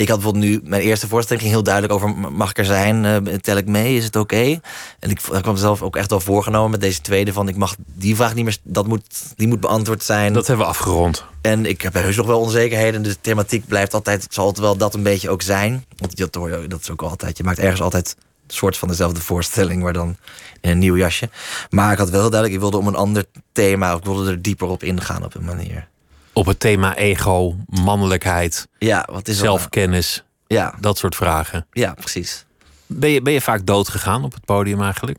[0.00, 2.32] Ik had bijvoorbeeld nu, mijn eerste voorstelling ging heel duidelijk over...
[2.32, 4.60] mag ik er zijn, Eh, tel ik mee, is het oké?
[4.98, 7.32] En ik, ik kwam mezelf ook echt wel voorgenomen met deze tweede...
[7.32, 9.02] van ik mag die vraag niet meer, dat moet,
[9.36, 10.32] die moet beantwoord zijn.
[10.32, 11.24] Dat hebben we afgerond.
[11.40, 13.02] En ik heb heus nog wel onzekerheden.
[13.02, 15.84] De thematiek blijft altijd, zal het wel dat een beetje ook zijn.
[15.96, 17.36] Want dat, hoor je, dat is ook altijd.
[17.36, 20.16] Je maakt ergens altijd een soort van dezelfde voorstelling, maar dan
[20.60, 21.28] in een nieuw jasje.
[21.70, 24.68] Maar ik had wel duidelijk, ik wilde om een ander thema, ik wilde er dieper
[24.68, 25.88] op ingaan op een manier.
[26.40, 29.44] Op het thema ego, mannelijkheid, Ja, wat is dat?
[29.44, 31.66] zelfkennis, Ja, dat soort vragen.
[31.72, 32.44] ja, precies.
[32.86, 35.18] Ben je, ben je vaak dood gegaan op het podium eigenlijk?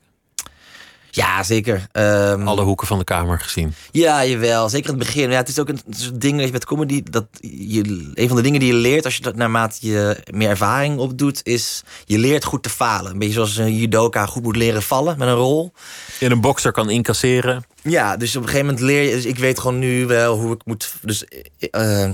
[1.14, 1.88] Ja, zeker.
[1.92, 3.74] Ehm, Alle hoeken van de kamer gezien.
[3.92, 4.70] Ja, jawel.
[4.70, 5.30] Zeker in het begin.
[5.30, 7.04] Ja, het is ook een soort ding je, met comedy.
[7.10, 10.50] Dat je, een van de dingen die je leert als je dat naarmate je meer
[10.50, 13.12] ervaring opdoet, is je leert goed te falen.
[13.12, 15.74] Een beetje zoals een judoka goed moet leren vallen met een rol.
[16.20, 17.66] En een bokser kan incasseren.
[17.82, 19.12] Ja, dus op een gegeven moment leer je.
[19.16, 20.94] Dus ik weet gewoon nu wel hoe ik moet.
[21.02, 21.26] Dus
[21.72, 22.10] eh,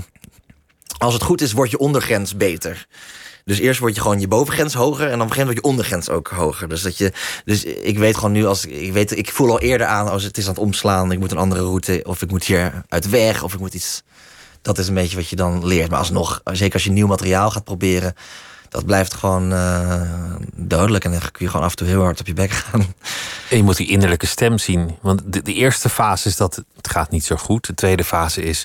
[0.98, 2.86] als het goed is, wordt je ondergrens beter.
[3.48, 6.08] Dus eerst word je gewoon je bovengrens hoger en dan op een wordt je ondergrens
[6.08, 6.68] ook hoger.
[6.68, 7.12] Dus, dat je,
[7.44, 10.38] dus ik weet gewoon nu, als ik, weet, ik voel al eerder aan als het
[10.38, 13.42] is aan het omslaan, ik moet een andere route, of ik moet hier uit weg,
[13.42, 14.02] of ik moet iets.
[14.62, 15.90] Dat is een beetje wat je dan leert.
[15.90, 18.14] Maar alsnog, zeker als je nieuw materiaal gaat proberen,
[18.68, 20.02] dat blijft gewoon eh,
[20.54, 21.04] dodelijk.
[21.04, 22.94] En dan kun je gewoon af en toe heel hard op je bek gaan.
[23.50, 24.96] En je moet die innerlijke stem zien.
[25.00, 27.66] Want de eerste fase is dat het gaat niet zo goed.
[27.66, 28.64] De tweede fase is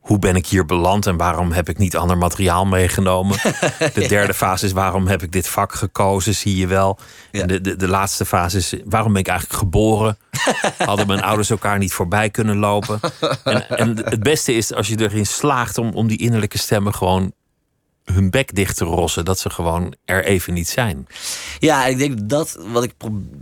[0.00, 3.36] hoe ben ik hier beland en waarom heb ik niet ander materiaal meegenomen?
[3.94, 6.98] De derde fase is waarom heb ik dit vak gekozen, zie je wel.
[7.30, 7.40] Ja.
[7.40, 10.18] En De, de, de laatste fase is waarom ben ik eigenlijk geboren?
[10.78, 13.00] Hadden mijn ouders elkaar niet voorbij kunnen lopen?
[13.44, 17.32] En, en het beste is als je erin slaagt om, om die innerlijke stemmen gewoon
[18.04, 19.24] hun bek dicht te rossen.
[19.24, 21.06] Dat ze gewoon er even niet zijn.
[21.58, 22.94] Ja, ik denk dat wat ik,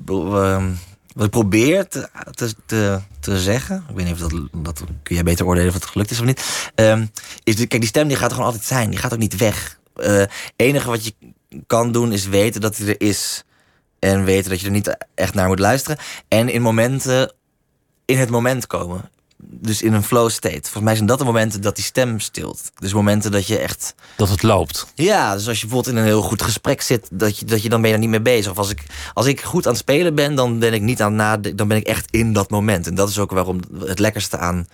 [0.06, 0.70] ehm,
[1.18, 2.08] wat ik probeer te,
[2.66, 3.84] te, te, zeggen.
[3.88, 6.24] Ik weet niet of dat, dat kun jij beter oordelen of het gelukt is of
[6.24, 6.70] niet.
[6.74, 7.06] ehm,
[7.44, 8.90] is de, kijk, die stem die gaat er gewoon altijd zijn.
[8.90, 9.78] Die gaat ook niet weg.
[9.94, 11.14] Het enige wat je
[11.66, 13.44] kan doen is weten dat hij er is.
[13.98, 15.98] En weten dat je er niet echt naar moet luisteren.
[16.28, 17.32] En in momenten
[18.04, 19.10] in het moment komen.
[19.40, 20.60] Dus in een flow state.
[20.62, 22.70] Volgens mij zijn dat de momenten dat die stem stilt.
[22.78, 24.86] Dus momenten dat je echt Dat het loopt.
[24.94, 27.68] ja, dus als je bijvoorbeeld in een heel goed gesprek zit, dat je, dat je
[27.68, 28.50] dan ben je er niet mee bezig.
[28.50, 28.82] Of als ik,
[29.14, 31.76] als ik goed aan het spelen ben, dan ben ik niet aan nadenken, dan ben
[31.76, 32.86] ik echt in dat moment.
[32.86, 34.66] En dat is ook waarom het lekkerste aan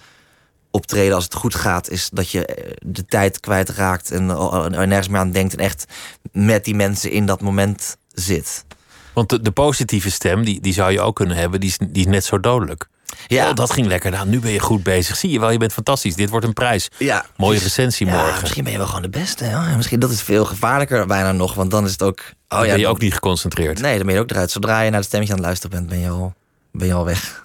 [0.71, 4.29] optreden als het goed gaat, is dat je eh, de tijd kwijtraakt en
[4.75, 5.85] er nergens meer aan denkt en echt
[6.33, 8.65] met die mensen in dat moment zit.
[9.15, 12.05] Want de, de positieve stem, die, die zou je ook kunnen hebben, die is, die
[12.05, 12.89] is net zo dodelijk.
[13.27, 14.11] Ja, Oh, dat ging lekker.
[14.11, 15.17] Nou, nu ben je goed bezig.
[15.17, 16.15] Zie je wel, je bent fantastisch.
[16.15, 16.89] Dit wordt een prijs.
[16.99, 17.25] ja.
[17.37, 18.41] Mooie recensie Ja, morgen.
[18.41, 19.45] misschien ben je wel gewoon de beste.
[19.45, 22.19] Ja, misschien dat is veel gevaarlijker bijna nog, want dan is het ook.
[22.49, 23.81] Oh Dan ja, ben je ook niet geconcentreerd.
[23.81, 24.51] Nee, dan ben je ook eruit.
[24.51, 26.35] Zodra je naar het stemmetje aan het luisteren bent, ben je al,
[26.73, 27.43] ben je al weg.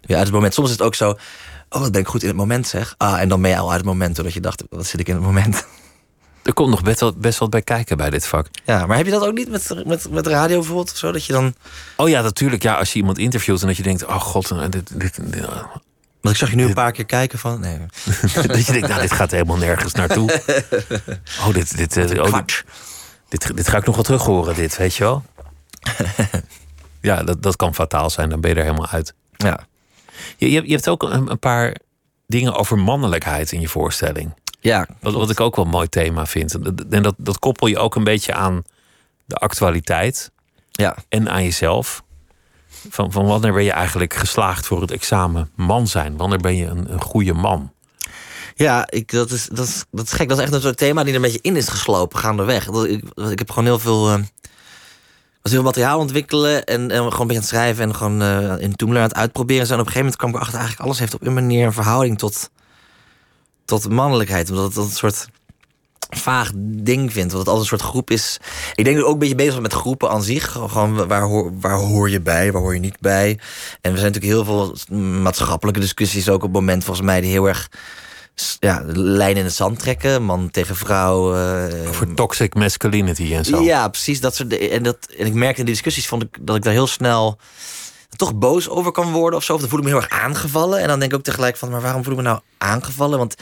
[0.00, 0.54] Ja, uit het moment.
[0.54, 1.10] Soms is het ook zo.
[1.70, 2.94] Oh, wat ben ik goed in het moment, zeg.
[2.98, 5.08] Ah, en dan ben je al uit het moment, doordat je dacht, wat zit ik
[5.08, 5.66] in het moment.
[6.48, 8.46] Er komt nog best wel, best wat bij kijken bij dit vak.
[8.64, 10.90] Ja, maar heb je dat ook niet met, met, met radio bijvoorbeeld?
[10.90, 11.54] Of zo, dat je dan.
[11.96, 12.62] Oh ja, natuurlijk.
[12.62, 14.04] Ja, als je iemand interviewt en dat je denkt...
[14.06, 15.46] Oh god, nou, dit, dit, dit-
[16.20, 17.60] Want ik zag je nu een paar keer kijken van.
[17.60, 17.78] Nee.
[18.46, 20.30] dat je denkt, nou, dit gaat helemaal nergens naartoe.
[21.40, 22.38] Oh, dit, dit, eh, oh,
[23.28, 25.24] dit, dit ga ik nog wel terug horen, dit, weet je wel?
[27.00, 28.28] Ja, dat, dat kan fataal zijn.
[28.28, 29.14] Dan ben je er helemaal uit.
[29.36, 29.60] Ja.
[30.36, 31.76] Je, je, je hebt ook een, een paar
[32.26, 34.34] dingen over mannelijkheid in je voorstelling.
[34.60, 36.58] Ja, Wat, wat ik ook wel een mooi thema vind.
[36.90, 38.62] En dat, dat koppel je ook een beetje aan
[39.24, 40.30] de actualiteit
[40.70, 40.96] ja.
[41.08, 42.02] en aan jezelf.
[42.90, 46.16] Van, van wanneer ben je eigenlijk geslaagd voor het examen man zijn?
[46.16, 47.72] Wanneer ben je een, een goede man?
[48.54, 50.28] Ja, ik, dat, is, dat, is, dat is gek.
[50.28, 52.64] Dat is echt een soort thema die er een beetje in is geslopen gaandeweg.
[52.64, 54.14] Dat, ik, ik heb gewoon heel veel, eh,
[55.42, 58.22] was heel veel materiaal ontwikkelen en, en gewoon een beetje aan het schrijven en gewoon
[58.22, 59.66] eh, in Toomler aan het uitproberen.
[59.66, 59.78] zijn.
[59.78, 61.72] En op een gegeven moment kwam ik erachter, eigenlijk alles heeft op een manier een
[61.72, 62.50] verhouding tot,
[63.68, 64.50] tot mannelijkheid.
[64.50, 65.28] Omdat het een soort
[66.10, 67.32] vaag ding vindt.
[67.32, 68.38] Want het altijd een soort groep is.
[68.74, 70.52] Ik denk dat ook een beetje bezig met groepen aan zich.
[70.52, 73.30] Gewoon waar hoor, waar hoor je bij, waar hoor je niet bij.
[73.80, 74.76] En er zijn natuurlijk heel veel
[75.20, 77.68] maatschappelijke discussies ook op het moment volgens mij die heel erg
[78.60, 80.22] ja, lijn in het zand trekken.
[80.22, 81.34] Man tegen vrouw.
[81.36, 83.62] eh, Voor toxic masculinity en zo.
[83.62, 84.20] ja, precies.
[84.20, 86.72] Dat soort, en, dat, en ik merkte in die discussies vond ik, dat ik daar
[86.72, 87.38] heel snel
[88.16, 89.54] toch boos over kan worden of zo.
[89.54, 90.80] Of dan voel ik me heel erg aangevallen.
[90.80, 93.18] En dan denk ik ook tegelijk van, maar waarom voel ik me nou aangevallen?
[93.18, 93.34] Want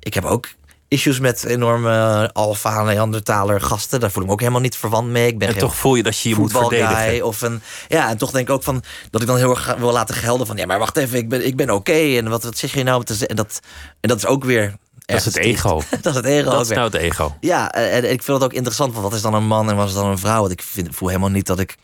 [0.00, 0.48] ik heb ook
[0.88, 4.00] issues met enorme alfa Neandertaler gasten.
[4.00, 5.26] Daar voel ik me ook helemaal niet verwant mee.
[5.26, 7.26] Ik ben En geen toch voel je dat je je moet verdedigen.
[7.26, 9.92] Of een, ja, en toch denk ik ook van dat ik dan heel erg wil
[9.92, 12.16] laten gelden van ja, maar wacht even, ik ben, ik ben oké.
[12.16, 13.02] En wat, wat zeg je nou?
[13.26, 13.60] En dat,
[14.00, 14.76] en dat is ook weer.
[14.98, 15.82] Dat is het ego.
[16.02, 16.50] dat is het ego.
[16.50, 17.36] Dat is nou het ego.
[17.40, 18.94] Ja, en, en ik vind het ook interessant.
[18.94, 20.40] Wat is dan een man en wat is dan een vrouw?
[20.40, 21.76] Want ik vind, voel helemaal niet dat ik.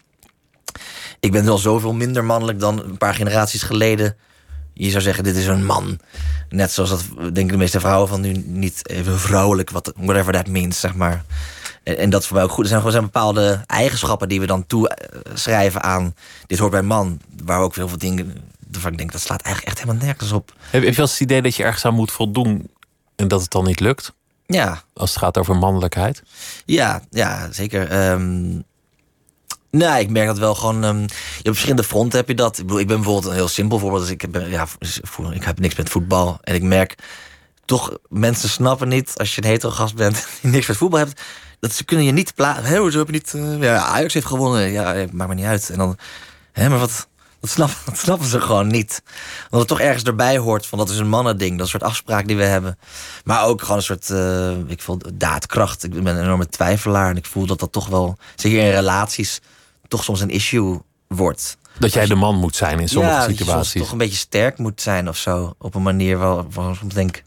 [1.25, 4.17] Ik ben wel zoveel minder mannelijk dan een paar generaties geleden.
[4.73, 5.99] Je zou zeggen, dit is een man.
[6.49, 10.33] Net zoals dat, denk ik, de meeste vrouwen van nu niet even vrouwelijk, wat, whatever
[10.33, 11.25] that means, zeg maar.
[11.83, 12.63] En, en dat is voor mij ook goed.
[12.63, 16.15] Er zijn gewoon zijn bepaalde eigenschappen die we dan toeschrijven aan.
[16.47, 17.21] Dit hoort bij man.
[17.45, 18.35] Waar ook heel veel dingen.
[18.71, 20.53] waarvan ik denk, dat slaat eigenlijk echt helemaal nergens op.
[20.59, 22.71] Heb, heb je wel eens het idee dat je ergens aan moet voldoen
[23.17, 24.13] en dat het dan niet lukt?
[24.47, 26.23] Ja, Als het gaat over mannelijkheid?
[26.65, 27.89] Ja, ja zeker.
[27.89, 28.61] Ehm
[29.75, 30.85] nee, ik merk dat wel gewoon.
[30.85, 32.59] ehm, je hebt verschillende fronten heb je dat.
[32.59, 34.03] Ik, ben bijvoorbeeld een heel simpel voorbeeld.
[34.03, 34.67] Dus ik, heb, ja,
[35.03, 36.39] voel- ik heb niks met voetbal.
[36.43, 36.95] En ik merk
[37.65, 41.21] toch, mensen snappen niet als je een hetero gast bent die niks met voetbal hebt.
[41.61, 42.65] Dat ze kunnen je niet plaatsen.
[42.65, 43.35] Hé, hoezo heb je niet.
[43.35, 44.71] eh, ja, Ajax heeft gewonnen.
[44.73, 45.71] Ja, eh, maakt me niet uit.
[45.71, 45.99] En dan.
[46.53, 47.07] Hé, maar wat.
[47.41, 47.51] Dat
[47.99, 49.03] snappen, ze gewoon niet.
[49.45, 51.59] Omdat het toch ergens erbij hoort van dat is een mannending.
[51.59, 52.79] Dat soort afspraak die we hebben.
[53.25, 55.85] Maar ook gewoon een soort, eh, ik voel daadkracht.
[55.85, 57.11] Ik ben een enorme twijfelaar.
[57.11, 59.41] En ik voel dat dat toch wel, zeker in relaties,
[59.95, 60.79] toch soms een issue
[61.09, 61.57] wordt.
[61.79, 63.81] Dat jij de man moet zijn in sommige ja, dat je situaties.
[63.81, 65.55] toch een beetje sterk moet zijn of zo.
[65.59, 67.23] Op een manier waar, waar ik soms denk...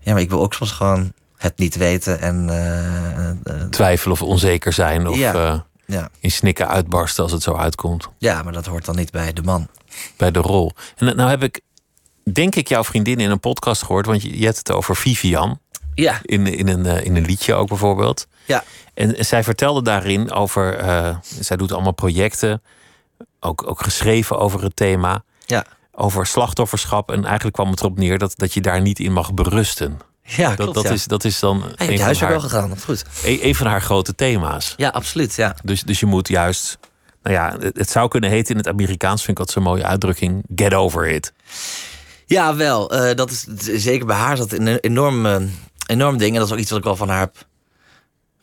[0.00, 2.20] Ja, maar ik wil ook soms gewoon het niet weten.
[2.20, 3.36] En eh, eh,
[3.70, 5.34] Twijfelen of onzeker zijn of Ja.
[5.34, 6.08] eh, ja.
[6.20, 8.08] in snikken uitbarsten als het zo uitkomt.
[8.18, 9.68] ja, maar dat hoort dan niet bij de man.
[10.16, 10.72] Bij de rol.
[10.96, 11.60] En nou heb ik,
[12.32, 14.06] denk ik, jouw vriendin in een podcast gehoord.
[14.06, 15.60] Want je, je hebt het over Vivian.
[15.94, 18.26] Ja, In, in, een, eh, in een liedje ook bijvoorbeeld.
[18.44, 20.76] Ja, En, en zij vertelde daarin over.
[20.78, 22.62] eh, zij doet allemaal projecten.
[23.40, 25.24] Ook, ook geschreven over het thema.
[25.46, 25.64] ja.
[25.94, 27.10] Over slachtofferschap.
[27.10, 29.98] En eigenlijk kwam het erop neer dat, dat je daar niet in mag berusten.
[30.22, 30.90] Ja, Dat, klopt, dat, ja.
[30.90, 33.04] is, dat is dan hebt een, van huiswerk wel haar, gedaan, dat goed.
[33.24, 34.74] een, een van haar grote thema's.
[34.76, 35.56] Ja, absoluut, ja.
[35.64, 36.78] Dus, dus je moet juist.
[37.22, 39.84] Nou ja, het, het zou kunnen heten in het Amerikaans, vind ik dat zo'n mooie
[39.84, 40.44] uitdrukking.
[40.56, 41.32] Get over it.
[42.26, 42.90] Ja, wel.
[42.92, 43.46] eh, dat is
[43.82, 45.50] zeker bij haar is dat een enorm,
[45.86, 46.32] enorm ding.
[46.32, 47.36] En dat is ook iets wat ik wel van haar heb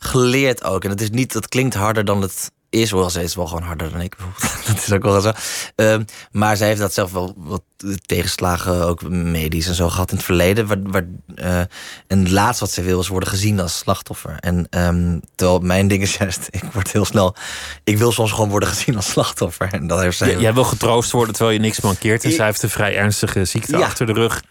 [0.04, 0.84] geleerd ook.
[0.84, 2.90] En het is niet, dat klinkt harder dan het is.
[2.90, 4.16] Hoewel ze is wel gewoon harder dan ik.
[4.16, 4.66] bijvoorbeeld.
[4.66, 5.32] dat is ook wel zo.
[5.74, 7.62] Ehm, maar zij heeft dat zelf wel wat
[8.06, 10.66] tegenslagen, ook medisch en zo gehad in het verleden.
[10.66, 11.58] Waar, waar, eh,
[12.06, 14.36] en het laatste wat ze wil is worden gezien als slachtoffer.
[14.38, 17.34] En ehm, terwijl mijn ding is juist, ik word heel snel.
[17.84, 19.68] Ik wil soms gewoon worden gezien als slachtoffer.
[19.72, 20.32] En dat heeft zij.
[20.36, 22.24] J- Jij wil getroost worden terwijl je niks mankeert.
[22.24, 23.84] En I- zij heeft een vrij ernstige ziekte Ja.
[23.84, 24.42] achter de rug.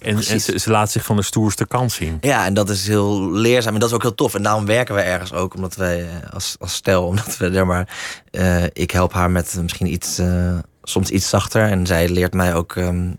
[0.00, 2.18] En, en ze, ze laat zich van de stoerste kant zien.
[2.20, 3.74] Ja, en dat is heel leerzaam.
[3.74, 4.34] En dat is ook heel tof.
[4.34, 7.66] En daarom werken we ergens ook, omdat wij eh, als, als stel, omdat we er
[7.66, 7.96] maar.
[8.30, 11.70] eh, ik help haar met misschien iets, eh, soms iets zachter.
[11.70, 13.10] En zij leert mij ook ehm,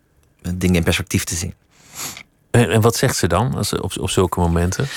[0.56, 1.54] dingen in perspectief te zien.
[2.52, 4.88] En, en wat zegt ze dan als, op, op zulke momenten?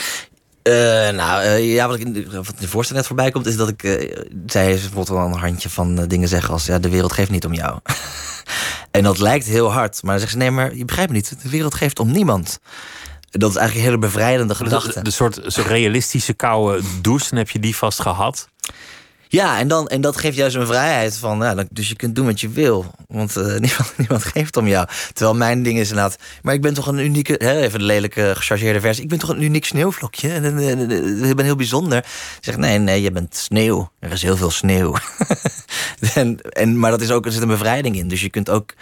[0.62, 0.72] Eh,
[1.10, 3.56] nou, eh, ja, wat, ik in de, wat in de voorstel net voorbij komt, is
[3.56, 3.82] dat ik.
[3.82, 7.12] eh, zij heeft bijvoorbeeld wel een handje van eh, dingen zeggen als: ja, de wereld
[7.12, 7.78] geeft niet om jou.
[8.92, 11.42] en dat lijkt heel hard, maar dan zegt ze: nee, maar je begrijpt me niet.
[11.42, 12.58] De wereld geeft om niemand.
[13.30, 15.02] Dat is eigenlijk een hele bevrijdende De, gedachte.
[15.02, 18.48] de soort zo realistische koude douche, heb je die vast gehad?
[19.32, 22.14] Ja, en, dan, en dat geeft juist een vrijheid van, ja, dan- dus je kunt
[22.14, 22.86] doen wat je wil.
[23.08, 24.86] Want eh, niemand, niemand geeft om jou.
[25.12, 28.32] Terwijl mijn ding is inderdaad, maar ik ben toch een unieke, hè, even de lelijke
[28.36, 29.02] gechargeerde versie.
[29.02, 30.32] Ik ben toch een uniek sneeuwvlokje.
[30.32, 30.58] En,
[31.28, 32.04] ik ben heel bijzonder.
[32.40, 33.90] Zeg, nee, nee, je bent sneeuw.
[33.98, 34.94] Er is heel veel sneeuw.
[36.14, 38.08] en, en, maar dat is ook, er zit een bevrijding in.
[38.08, 38.74] Dus je kunt ook,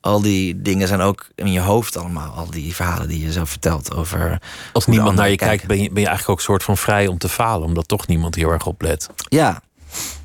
[0.00, 2.32] al die dingen zijn ook in je hoofd allemaal.
[2.32, 4.40] Al die verhalen die je zelf vertelt over.
[4.72, 7.18] Als niemand naar je kijkt, ben je, ben je eigenlijk ook soort van vrij om
[7.18, 7.66] te falen.
[7.66, 9.08] Omdat toch niemand heel erg op let.
[9.28, 9.62] Ja,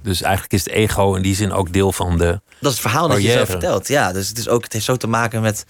[0.02, 2.26] Dus eigenlijk is het ego in die zin ook deel van de...
[2.26, 3.60] Dat is het verhaal dat je zelf Barrière.
[3.60, 3.88] vertelt.
[3.88, 5.65] Ja, dus het, is ook, het heeft zo te maken met.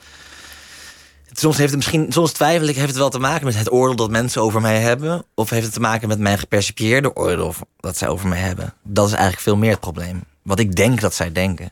[1.32, 3.96] Soms, heeft het misschien, soms twijfel ik, heeft het wel te maken met het oordeel
[3.96, 5.26] dat mensen over mij hebben.
[5.36, 8.74] Of heeft het te maken met mijn gepercipieerde oordeel dat zij over mij hebben.
[8.84, 10.24] Dat is eigenlijk veel meer het probleem.
[10.42, 11.72] Wat ik denk dat zij denken.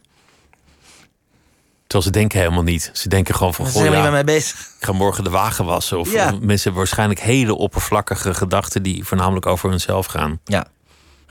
[1.88, 2.90] Terwijl ze denken helemaal niet.
[2.94, 4.60] Ze denken gewoon van, Ze zijn helemaal ja, niet mee bezig.
[4.60, 6.00] ik ga morgen de wagen wassen.
[6.00, 6.26] Of, Ja.
[6.26, 8.84] of mensen hebben waarschijnlijk hele oppervlakkige gedachten...
[8.84, 10.40] die voornamelijk over hunzelf gaan.
[10.46, 10.66] Ja.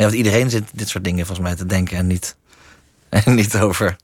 [0.05, 2.37] Want iedereen zit dit soort dingen volgens mij te denken en niet,
[3.09, 3.97] en niet over.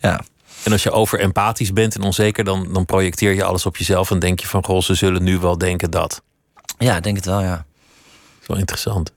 [0.00, 0.20] Ja.
[0.64, 2.44] En als je over empathisch bent en onzeker...
[2.44, 4.64] Dan, dan projecteer je alles op jezelf en denk je van...
[4.64, 6.22] goh, ze zullen nu wel denken dat.
[6.78, 7.56] ja, ik denk het wel, ja.
[7.56, 9.12] Dat is wel interessant.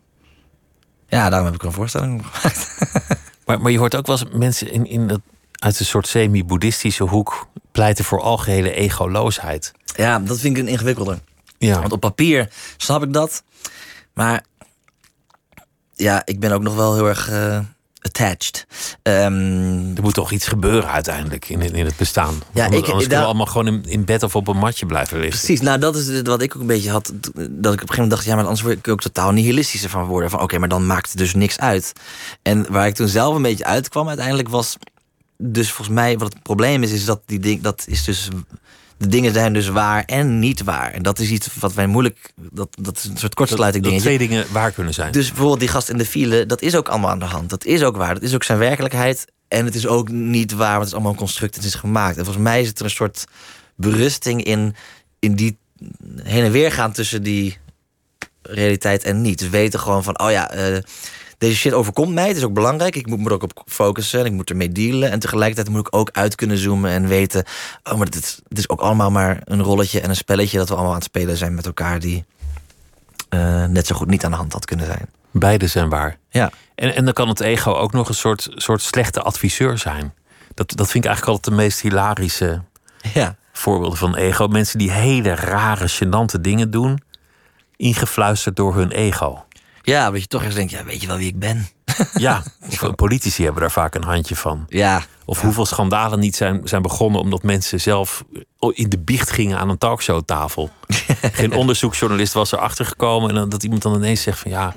[1.08, 2.76] Ja, daarom heb ik een voorstelling gemaakt.
[3.46, 5.20] Maar, maar je hoort ook wel eens mensen in, in dat,
[5.52, 7.48] uit een soort semi-boeddhistische hoek...
[7.72, 9.72] pleiten voor algehele egoloosheid.
[9.96, 11.20] Ja, dat vind ik een ingewikkelder.
[11.58, 13.44] Ja, Want op papier snap ik dat.
[14.14, 14.44] Maar
[15.98, 17.30] ja, ik ben ook nog wel heel erg.
[17.30, 17.60] eh,
[18.02, 18.68] attached.
[19.04, 22.42] Ehm, Er moet toch iets gebeuren uiteindelijk in, in het bestaan.
[22.54, 24.86] Ja, Anders, ik- anders daar- we allemaal gewoon in, in bed of op een matje
[24.86, 25.38] blijven liggen.
[25.40, 27.12] Precies, nou dat is wat ik ook een beetje had.
[27.24, 29.90] Dat ik op een gegeven moment dacht, ja, maar anders word ik ook totaal nihilistischer
[29.90, 30.30] van worden.
[30.30, 31.94] Van oké, maar dan maakt het dus niks uit.
[32.42, 34.78] En waar ik toen zelf een beetje uitkwam uiteindelijk was.
[35.38, 38.28] Dus volgens mij, wat het probleem is, is dat die ding, dat is dus.
[38.98, 40.92] De dingen zijn dus waar en niet waar.
[40.92, 42.32] En dat is iets wat wij moeilijk.
[42.52, 44.16] Dat, dat is een soort Dat, kortsluiting dat dingetje.
[44.16, 45.12] twee dingen waar kunnen zijn.
[45.12, 47.50] Dus bijvoorbeeld die gast in de file, dat is ook allemaal aan de hand.
[47.50, 48.14] Dat is ook waar.
[48.14, 49.26] Dat is ook zijn werkelijkheid.
[49.48, 51.56] En het is ook niet waar, want het is allemaal een construct.
[51.56, 52.18] Het is gemaakt.
[52.18, 53.26] En volgens mij zit er een soort
[53.76, 54.76] berusting in,
[55.20, 55.58] in die
[56.24, 57.58] heen en weer gaan tussen die
[58.42, 59.40] realiteit en niet.
[59.40, 60.78] Dus weten gewoon van, oh ja, eh,
[61.38, 62.28] deze shit overkomt mij.
[62.28, 62.96] Het is ook belangrijk.
[62.96, 64.20] Ik moet me er ook op focussen.
[64.20, 65.12] en Ik moet ermee dealen.
[65.12, 67.44] En tegelijkertijd moet ik ook uit kunnen zoomen en weten...
[67.84, 70.58] oh, maar het is, het is ook allemaal maar een rolletje en een spelletje...
[70.58, 72.00] dat we allemaal aan het spelen zijn met elkaar...
[72.00, 72.26] die
[73.30, 75.10] eh, net zo goed niet aan de hand had kunnen zijn.
[75.32, 76.18] Beide zijn waar.
[76.30, 76.52] Ja.
[76.76, 80.14] En, en dan kan het ego ook nog een soort, soort slechte adviseur zijn.
[80.54, 82.62] Dat, dat vind ik eigenlijk altijd de meest hilarische
[83.14, 83.36] Ja.
[83.54, 84.48] voorbeelden van ego.
[84.48, 87.02] Mensen die hele rare, gênante dingen doen,
[87.76, 89.46] ingefluisterd door hun ego.
[89.88, 91.68] Ja, dat je toch eens denkt, ja, weet je wel wie ik ben?
[92.14, 92.44] Ja,
[92.82, 94.66] of politici hebben daar vaak een handje van.
[94.70, 95.04] Ja.
[95.26, 98.24] Of hoeveel schandalen niet zijn, zijn begonnen omdat mensen zelf
[98.70, 100.70] in de biecht gingen aan een talkshowtafel.
[101.22, 104.74] Geen onderzoeksjournalist was erachter gekomen en dat iemand dan ineens zegt van ja,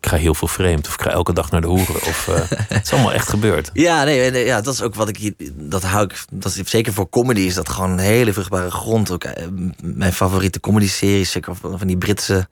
[0.00, 1.94] ik ga heel veel vreemd of ik ga elke dag naar de hoeren.
[1.94, 2.40] Of, eh,
[2.76, 3.70] het is allemaal echt gebeurd.
[3.72, 5.34] Ja, nee, nee, ja, dat is ook wat ik hier.
[5.54, 6.24] Dat hou ik.
[6.32, 9.10] Dat is, zeker voor comedy is dat gewoon een hele vruchtbare grond.
[9.10, 9.46] Ook, eh,
[9.82, 12.48] mijn favoriete comedy-series, zeker van die Britse.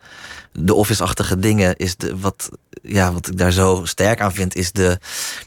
[0.53, 2.49] De Office-achtige dingen, is de, wat,
[2.83, 4.99] ja, wat ik daar zo sterk aan vind, is de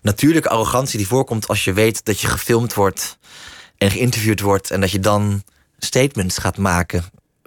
[0.01, 3.17] natuurlijke arrogantie die voorkomt als je weet dat je gefilmd wordt
[3.77, 5.43] en geïnterviewd wordt en dat je dan
[5.77, 7.03] statements gaat maken.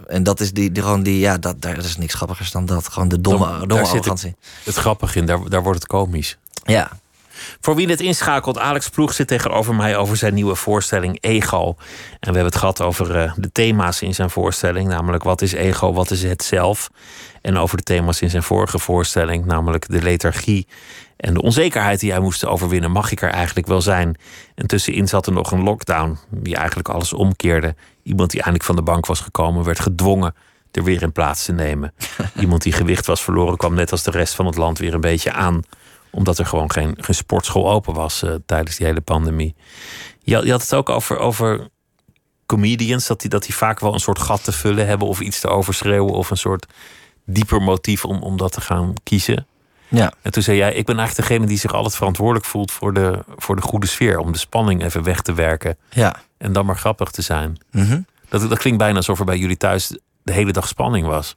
[0.06, 2.88] En dat is die, die, gewoon die ja, dat, daar is niks grappigers dan dat.
[2.88, 4.34] Gewoon de domme, domme daar zit het- arrogantie.
[4.64, 6.38] Het grappige in, daar, daar wordt het komisch.
[6.64, 6.90] Ja.
[7.60, 11.66] Voor wie het inschakelt, Alex Ploeg zit tegenover mij over zijn nieuwe voorstelling Ego.
[11.66, 11.76] En
[12.18, 15.92] we hebben het gehad over eh, de thema's in zijn voorstelling, namelijk wat is ego,
[15.92, 16.90] wat is het zelf.
[17.40, 20.66] En over de thema's in zijn vorige voorstelling, namelijk de lethargie
[21.16, 22.90] en de onzekerheid die hij moest overwinnen.
[22.90, 24.16] Mag ik er eigenlijk wel zijn?
[24.54, 27.74] En tussenin zat er nog een lockdown die eigenlijk alles omkeerde.
[28.02, 30.34] Iemand die eindelijk van de bank was gekomen, werd gedwongen
[30.72, 31.92] er weer in plaats te nemen.
[32.40, 35.00] Iemand die gewicht was verloren, kwam net als de rest van het land weer een
[35.00, 35.62] beetje aan
[36.14, 39.54] omdat er gewoon geen, geen sportschool open was eh, tijdens die hele pandemie.
[40.22, 41.68] Je, had- je had het ook over, over
[42.46, 45.40] comedians, dat die, dat die vaak wel een soort gat te vullen hebben of iets
[45.40, 46.66] te overschreeuwen of een soort
[47.26, 49.46] dieper motief om, om dat te gaan kiezen.
[49.88, 50.12] Ja.
[50.22, 53.24] En toen zei jij, ik ben eigenlijk degene die zich altijd verantwoordelijk voelt voor de,
[53.36, 56.22] voor de goede sfeer, om de spanning even weg te werken Ja.
[56.38, 57.58] en dan maar grappig te zijn.
[57.70, 58.00] Mhm.
[58.28, 61.36] Dat, dat klinkt bijna alsof er bij jullie thuis de hele dag spanning was.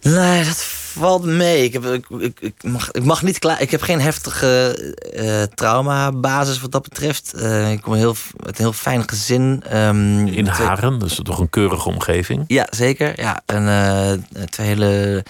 [0.00, 0.56] Nee, dat
[0.98, 1.64] valt mee.
[1.64, 3.60] Ik, heb, ik, ik, ik mag, ik mag niet klaar.
[3.60, 4.76] Ik heb geen heftige
[5.14, 7.32] eh traumabasis wat dat betreft.
[7.32, 8.14] Eh, ik kom heel,
[8.44, 9.62] uit een heel fijn gezin.
[9.68, 12.44] ehm, In Haren, dus toch een keurige omgeving.
[12.46, 13.20] Ja, zeker.
[13.20, 15.24] Ja, en eh, twee hele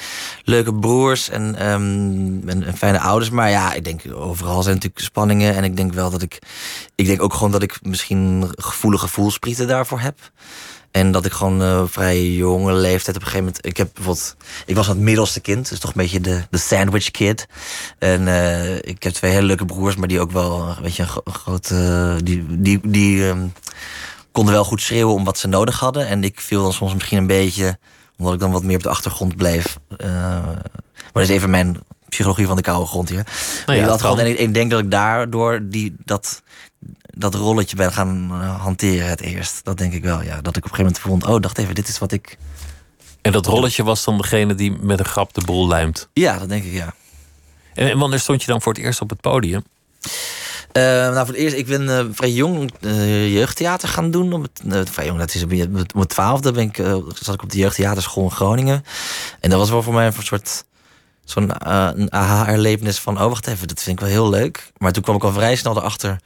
[0.45, 3.31] leuke broers en, ehm, en, en fijne ouders.
[3.31, 5.55] Maar ja, ik denk overal zijn natuurlijk spanningen.
[5.55, 6.39] En ik denk wel dat ik.
[6.95, 10.19] Ik denk ook gewoon dat ik misschien gevoelige voelsprieten daarvoor heb.
[10.95, 13.67] En dat ik gewoon eh, vrij jonge leeftijd op een gegeven moment.
[13.67, 14.37] Ik heb bijvoorbeeld.
[14.67, 17.47] Ik was het middelste kind, dus toch een beetje de, de sandwich kid.
[17.99, 21.09] En eh, ik heb twee hele leuke broers, maar die ook wel een beetje een,
[21.09, 22.19] gro- een grote.
[22.23, 23.47] die die, die ehm,
[24.33, 26.07] konden wel goed schreeuwen om wat ze nodig hadden.
[26.07, 27.79] En ik viel dan soms misschien een beetje,
[28.19, 29.79] omdat ik dan wat meer op de achtergrond bleef.
[29.97, 31.79] Eh, maar dat is even mijn
[32.09, 33.27] psychologie van de koude grond hier.
[33.67, 36.43] Nou ja, ik, had gewoon, en ik, ik denk dat ik daardoor die, dat,
[37.17, 39.65] dat rolletje ben gaan eh, hanteren het eerst.
[39.65, 40.41] Dat denk ik wel, ja.
[40.41, 42.39] Dat ik op een gegeven moment vond, oh, dacht even, dit is wat ik...
[43.23, 46.09] En dat rolletje was dan degene die met een grap de boel lijmt.
[46.13, 46.95] Ja, dat denk ik, ja.
[47.75, 49.65] En, en wanneer stond je dan voor het eerst op het podium?
[50.73, 54.33] Eh, nou, voor het eerst, ik ben eh, vrij jong jeugdtheater gaan doen.
[54.33, 56.77] Op het, vrij jong, dat is op op mijn twaalfde ben ik,
[57.21, 58.85] zat ik op de jeugdtheaterschool in Groningen.
[59.41, 60.65] En dat was wel voor mij een soort
[61.25, 63.23] zo'n een aha-erlevenis van...
[63.23, 64.73] oh, wacht even, dat vind ik wel heel leuk.
[64.77, 66.21] Maar toen kwam ik al vrij snel erachter...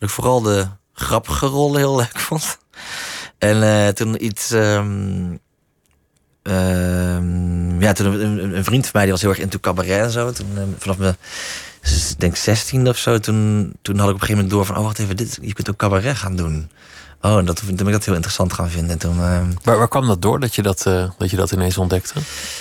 [0.00, 2.58] dat ik vooral de grappige rollen heel leuk vond.
[3.38, 4.50] En eh, toen iets...
[4.50, 5.36] ehm,
[6.42, 10.10] ehm, ja, toen een, een- vriend van mij die was heel erg into cabaret en
[10.10, 10.32] zo.
[10.32, 11.16] Toen, eh, vanaf mijn,
[12.18, 14.76] denk 16 of zo, toen, toen had ik op een gegeven moment door van...
[14.76, 16.70] oh, wacht even, dit, je kunt ook cabaret gaan doen.
[17.22, 18.90] Oh, en dat, toen ben ik dat heel interessant gaan vinden.
[18.90, 21.50] En toen, ehm, Waar, waar kwam dat door dat je dat, eh, dat je dat
[21.52, 22.14] ineens ontdekte?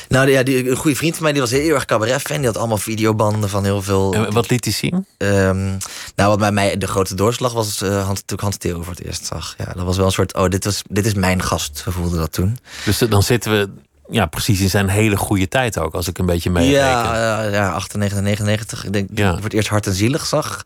[0.09, 2.37] nou ja, die, een goede vriend van mij die was heel erg cabaret-fan.
[2.37, 4.13] Die had allemaal videobanden van heel veel...
[4.13, 5.05] En wat liet hij zien?
[5.17, 5.65] Ehm,
[6.15, 8.93] nou, wat bij mij de grote doorslag was eh Hans, toen ik Hans Theo voor
[8.93, 9.55] het eerst zag.
[9.57, 12.19] Ja, dat was wel een soort, oh, dit, was, dit is mijn gast, we voelden
[12.19, 12.57] dat toen.
[12.85, 13.69] Dus dan zitten we
[14.09, 16.79] ja, precies in zijn hele goede tijd ook, als ik een beetje meereken.
[16.79, 18.85] Ja, ja, ja, 98, 99.
[18.85, 19.15] Ik denk Ja.
[19.15, 20.65] dat ik voor het eerst hard en zielig zag.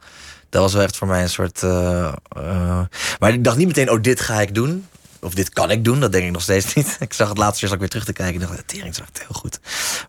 [0.53, 1.63] Dat was wel echt voor mij een soort.
[1.63, 2.81] eh, eh,
[3.19, 4.87] maar ik dacht niet meteen, oh, dit ga ik doen.
[5.21, 5.99] Of dit kan ik doen.
[5.99, 6.97] Dat denk ik nog steeds niet.
[6.99, 8.41] Ik zag het laatste jaar ook weer terug te kijken.
[8.41, 9.59] Ik dacht, tering, zag het heel goed.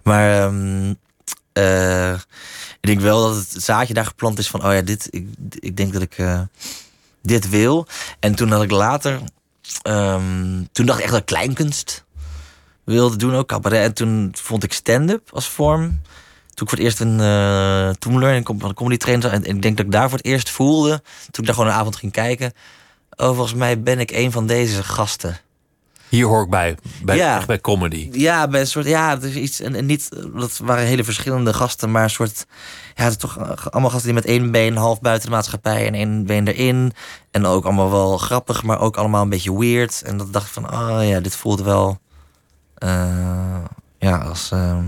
[0.02, 0.94] Maar ehm,
[1.52, 2.12] eh,
[2.80, 5.08] ik denk wel dat het zaadje daar geplant is van, oh ja, dit.
[5.10, 5.26] Ik,
[5.58, 6.16] ik denk dat ik
[7.22, 7.86] dit wil.
[8.20, 9.20] En toen had ik later.
[9.82, 12.04] ehm, toen dacht ik echt dat ik kleinkunst
[12.84, 13.84] wilde doen ook cabaret.
[13.84, 16.00] En toen vond ik stand-up als vorm.
[16.54, 19.32] Toen ik voor het eerst een uh, Toemler en com- comedy trainer.
[19.32, 21.02] En ik denk dat ik daar voor het eerst voelde.
[21.30, 22.52] Toen ik daar gewoon een avond ging kijken.
[23.16, 25.38] Oh, volgens mij ben ik een van deze gasten.
[26.08, 27.42] Hier hoor ik bij, bij, Ja.
[27.46, 28.08] bij comedy.
[28.12, 28.86] Ja, bij een soort.
[28.86, 29.60] Ja, het is iets.
[29.60, 30.08] En, en niet.
[30.34, 32.46] Dat waren hele verschillende gasten, maar een soort.
[32.94, 35.86] Ja, het is toch eh, allemaal gasten die met één been half buiten de maatschappij
[35.86, 36.92] en één been erin.
[37.30, 40.02] En ook allemaal wel grappig, maar ook allemaal een beetje weird.
[40.02, 41.98] En dat dacht ik van, oh ja, dit voelt wel.
[42.74, 43.64] eh,
[43.98, 44.50] ja, als.
[44.52, 44.84] ehm,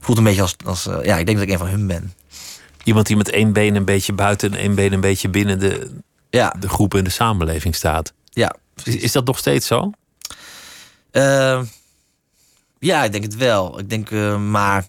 [0.00, 0.56] voelt een beetje als.
[0.64, 2.12] als eh, ja, ik denk dat ik een van hun ben.
[2.84, 5.90] Iemand die met één been een beetje buiten en één been een beetje binnen de,
[6.30, 8.12] Ja, de groep en de samenleving staat.
[8.30, 8.56] ja.
[8.84, 9.90] Is, is dat nog steeds zo?
[11.10, 11.62] Eh,
[12.78, 13.78] ja, ik denk het wel.
[13.78, 14.86] Ik denk, eh, maar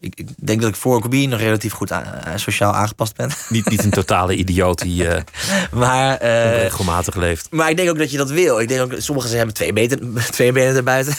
[0.00, 3.30] ik, ik denk dat ik voor Kobe nog relatief goed a- eh, sociaal aangepast ben.
[3.48, 5.22] Niet, niet een totale idioot die eh,
[5.72, 7.50] maar, eh, regelmatig leeft.
[7.50, 8.60] maar ik denk ook dat je dat wil.
[8.60, 11.14] Ik denk ook, sommigen hebben twee, benen, twee benen erbuiten.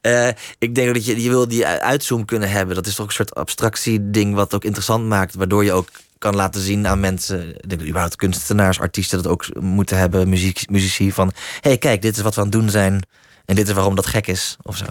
[0.00, 2.74] Eh, ik denk ook dat je, je wil die uitzoom kunnen hebben.
[2.74, 5.34] Dat is toch een soort abstractie-ding wat ook interessant maakt.
[5.34, 9.46] Waardoor je ook kan laten zien aan mensen, ik denk überhaupt kunstenaars, artiesten dat ook
[9.60, 12.70] moeten hebben, muziek, muzici, van hé hey, kijk, dit is wat we aan het doen
[12.70, 13.02] zijn
[13.44, 14.84] en dit is waarom dat gek is, of zo.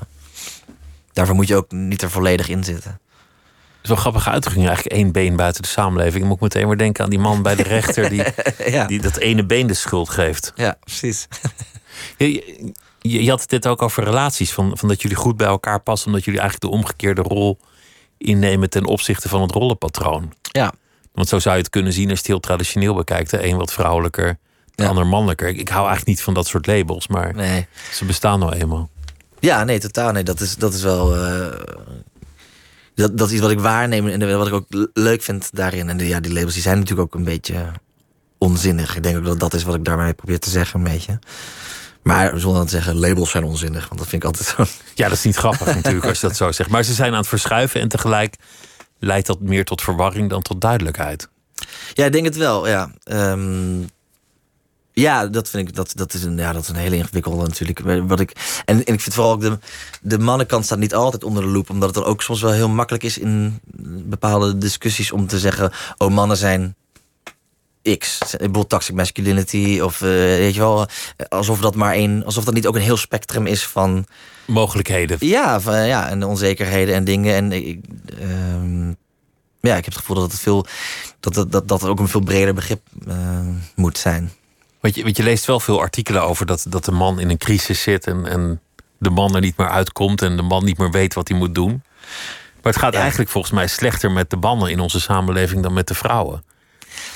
[1.13, 2.99] Daarvoor moet je ook niet er volledig in zitten.
[3.83, 6.17] Zo'n grappige uitdrukking, eigenlijk één been buiten de samenleving.
[6.19, 8.23] Dan moet ik meteen weer denken aan die man bij de rechter die,
[8.71, 8.85] ja.
[8.87, 10.51] die dat ene been de schuld geeft.
[10.55, 11.27] ja, precies.
[12.17, 12.27] Je,
[12.99, 15.79] je, je had het dit ook over relaties, van, van dat jullie goed bij elkaar
[15.79, 17.59] passen, omdat jullie eigenlijk de omgekeerde rol
[18.17, 20.33] innemen ten opzichte van het rollenpatroon.
[20.51, 20.73] Ja,
[21.13, 23.29] Want zo zou je het kunnen zien als je het heel traditioneel bekijkt.
[23.29, 24.37] De een wat vrouwelijker,
[24.75, 24.89] de Ja.
[24.89, 25.47] ander mannelijker.
[25.47, 27.67] Ik, ik hou eigenlijk niet van dat soort labels, maar nee.
[27.91, 28.89] ze bestaan nou eenmaal.
[29.39, 30.11] Ja, nee, totaal.
[30.11, 31.15] Nee, dat is, dat is wel.
[31.15, 31.47] eh,
[32.95, 35.89] dat, dat is iets wat ik waarneem en wat ik ook le- leuk vind daarin.
[35.89, 37.65] En de, ja, die labels die zijn natuurlijk ook een beetje
[38.37, 38.95] onzinnig.
[38.95, 41.19] Ik denk ook dat dat is wat ik daarmee probeer te zeggen, een beetje.
[42.03, 43.87] Maar zonder dan te zeggen, labels zijn onzinnig.
[43.87, 44.63] Want dat vind ik altijd zo.
[44.95, 46.69] Ja, dat is niet grappig natuurlijk als je dat zo zegt.
[46.69, 48.35] Maar ze zijn aan het verschuiven en tegelijk
[48.99, 51.29] leidt dat meer tot verwarring dan tot duidelijkheid.
[51.93, 52.91] Ja, ik denk het wel, ja.
[53.03, 53.81] Ehm,
[54.93, 57.79] ja, dat vind ik, dat, dat, is een, ja, dat is een hele ingewikkelde natuurlijk.
[58.07, 59.57] Wat ik, en, en ik vind vooral ook de,
[60.01, 61.69] de mannenkant staat niet altijd onder de loep.
[61.69, 63.59] Omdat het dan ook soms wel heel makkelijk is in
[64.05, 65.71] bepaalde discussies om te zeggen...
[65.97, 66.75] oh, mannen zijn
[67.97, 68.17] X.
[68.19, 70.87] Bijvoorbeeld toxic masculinity of eh, weet je wel...
[71.29, 72.25] alsof dat maar één...
[72.25, 74.05] alsof dat niet ook een heel spectrum is van...
[74.45, 75.17] Mogelijkheden.
[75.19, 77.35] Ja, van, ja, en de onzekerheden en dingen.
[77.35, 77.79] En ik,
[78.19, 78.87] ehm,
[79.59, 80.65] ja, ik heb het gevoel dat het veel
[81.19, 83.15] dat dat, dat, dat ook een veel breder begrip eh,
[83.75, 84.31] moet zijn.
[84.83, 87.37] Want je, want je leest wel veel artikelen over dat, dat de man in een
[87.37, 88.61] crisis zit en, en
[88.97, 91.55] de man er niet meer uitkomt en de man niet meer weet wat hij moet
[91.55, 91.83] doen.
[92.61, 92.99] Maar het gaat Ja.
[92.99, 96.43] eigenlijk volgens mij slechter met de mannen in onze samenleving dan met de vrouwen.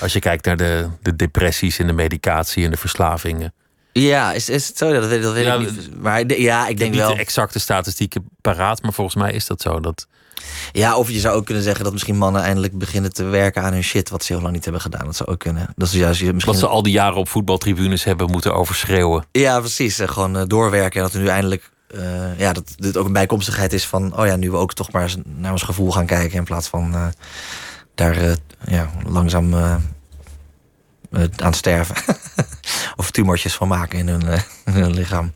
[0.00, 3.52] Als je kijkt naar de, de depressies en de medicatie en de verslavingen.
[3.92, 4.92] Ja, is, is het zo?
[4.92, 6.00] Dat weet, dat weet Ja, ik niet.
[6.00, 7.14] Maar de- ja, ik Ik denk heb niet wel.
[7.16, 9.80] de exacte statistieken paraat, maar volgens mij is dat zo.
[9.80, 10.06] Dat,
[10.72, 13.72] Ja, of je zou ook kunnen zeggen dat misschien mannen eindelijk beginnen te werken aan
[13.72, 15.04] hun shit wat ze heel lang niet hebben gedaan.
[15.04, 15.68] Dat zou ook kunnen.
[15.76, 16.52] Dat is juist misschien.
[16.52, 19.24] wat ze al die jaren op voetbaltribunes hebben moeten overschreeuwen.
[19.32, 20.00] Ja, precies.
[20.04, 20.96] Gewoon eh, doorwerken.
[20.96, 21.70] En dat we nu eindelijk.
[21.88, 24.18] eh, ja, dat dit ook een bijkomstigheid is van.
[24.18, 26.38] Oh ja, nu we ook toch maar naar ons gevoel gaan kijken.
[26.38, 27.06] In plaats van eh,
[27.94, 28.36] daar
[28.66, 29.54] ja, langzaam
[31.36, 31.94] aan sterven.
[32.98, 35.32] of tumortjes van maken in hun, eh, in hun lichaam.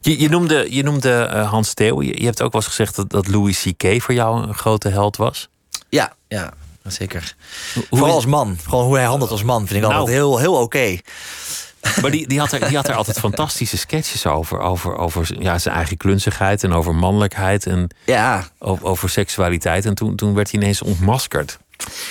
[0.00, 2.02] Je, je noemde, je noemde eh, Hans Theo.
[2.02, 4.02] Je, je hebt ook wel eens gezegd dat, dat Louis C.K.
[4.02, 5.48] voor jou een grote held was.
[5.88, 7.34] Ja, ja, zeker.
[7.74, 8.56] Hoe Vooral als man.
[8.68, 9.94] Gewoon hoe hij handelt als man vind ik Nou.
[9.94, 10.98] altijd heel, heel oké.
[12.02, 14.58] Maar die, die, had er, die had er altijd fantastische sketches over.
[14.60, 19.84] Over, over ja, zijn eigen klunzigheid en over mannelijkheid en Ja, over, over seksualiteit.
[19.86, 21.58] En toen, toen werd hij ineens ontmaskerd.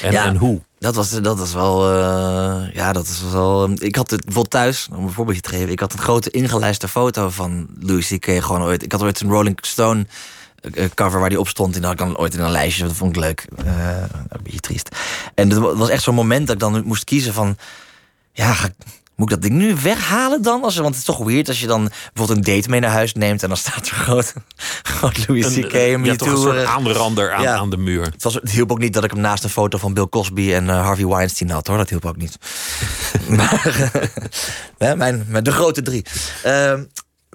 [0.02, 0.26] En, Ja.
[0.26, 0.62] en hoe?
[0.80, 1.92] Dat was, dat was wel.
[1.92, 3.70] eh, ja, dat is wel.
[3.80, 5.70] ik had het bijvoorbeeld thuis, om een voorbeeldje te geven.
[5.72, 8.26] Ik had een grote ingelijste foto van Louis C.K.
[8.26, 8.84] gewoon ooit.
[8.84, 10.06] Ik had ooit een Rolling Stone
[10.74, 11.76] eh, cover waar die op stond.
[11.76, 12.84] En dat had ik dan ooit in een lijstje.
[12.84, 13.48] Dat vond ik leuk.
[13.66, 14.96] Eh, een beetje triest.
[15.36, 17.58] En het was echt zo'n moment dat ik dan moest kiezen van.
[18.32, 18.86] Ja, ga ik-
[19.18, 20.64] moet ik dat ding nu weghalen dan?
[20.64, 23.14] Als, want het is toch weird als je dan bijvoorbeeld een date mee naar huis
[23.14, 23.44] neemt.
[23.44, 24.34] En dan staat er groot,
[24.98, 25.74] groot Louis C.K.
[25.74, 27.56] Een- en ja, toch een soort eh, aanrander aan, ja.
[27.56, 28.04] aan de muur.
[28.04, 30.54] het, was, het hielp ook niet dat ik hem naast een foto van Bill Cosby
[30.54, 31.78] en eh, Harvey Weinstein had, hoor.
[31.78, 32.38] Dat hielp ook niet.
[33.38, 33.92] maar,
[34.98, 36.06] mijn, mijn, de grote drie.
[36.44, 36.84] Ehm,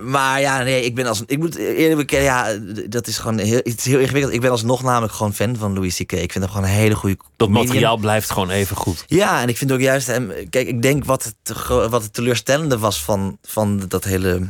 [0.01, 1.22] maar ja, nee, ik ben als.
[1.26, 4.34] Ik moet eerlijk bekennen, ja, dat is gewoon heel, iets heel ingewikkeld.
[4.34, 6.12] Ik ben alsnog namelijk gewoon fan van Louis C.K.
[6.12, 7.16] Ik vind hem gewoon een hele goede.
[7.36, 9.05] Dat materiaal blijft gewoon even goed.
[9.07, 10.32] Ja, en ik vind ook juist hem.
[10.51, 14.49] Kijk, ik denk wat het, wat het teleurstellende was van, van dat hele.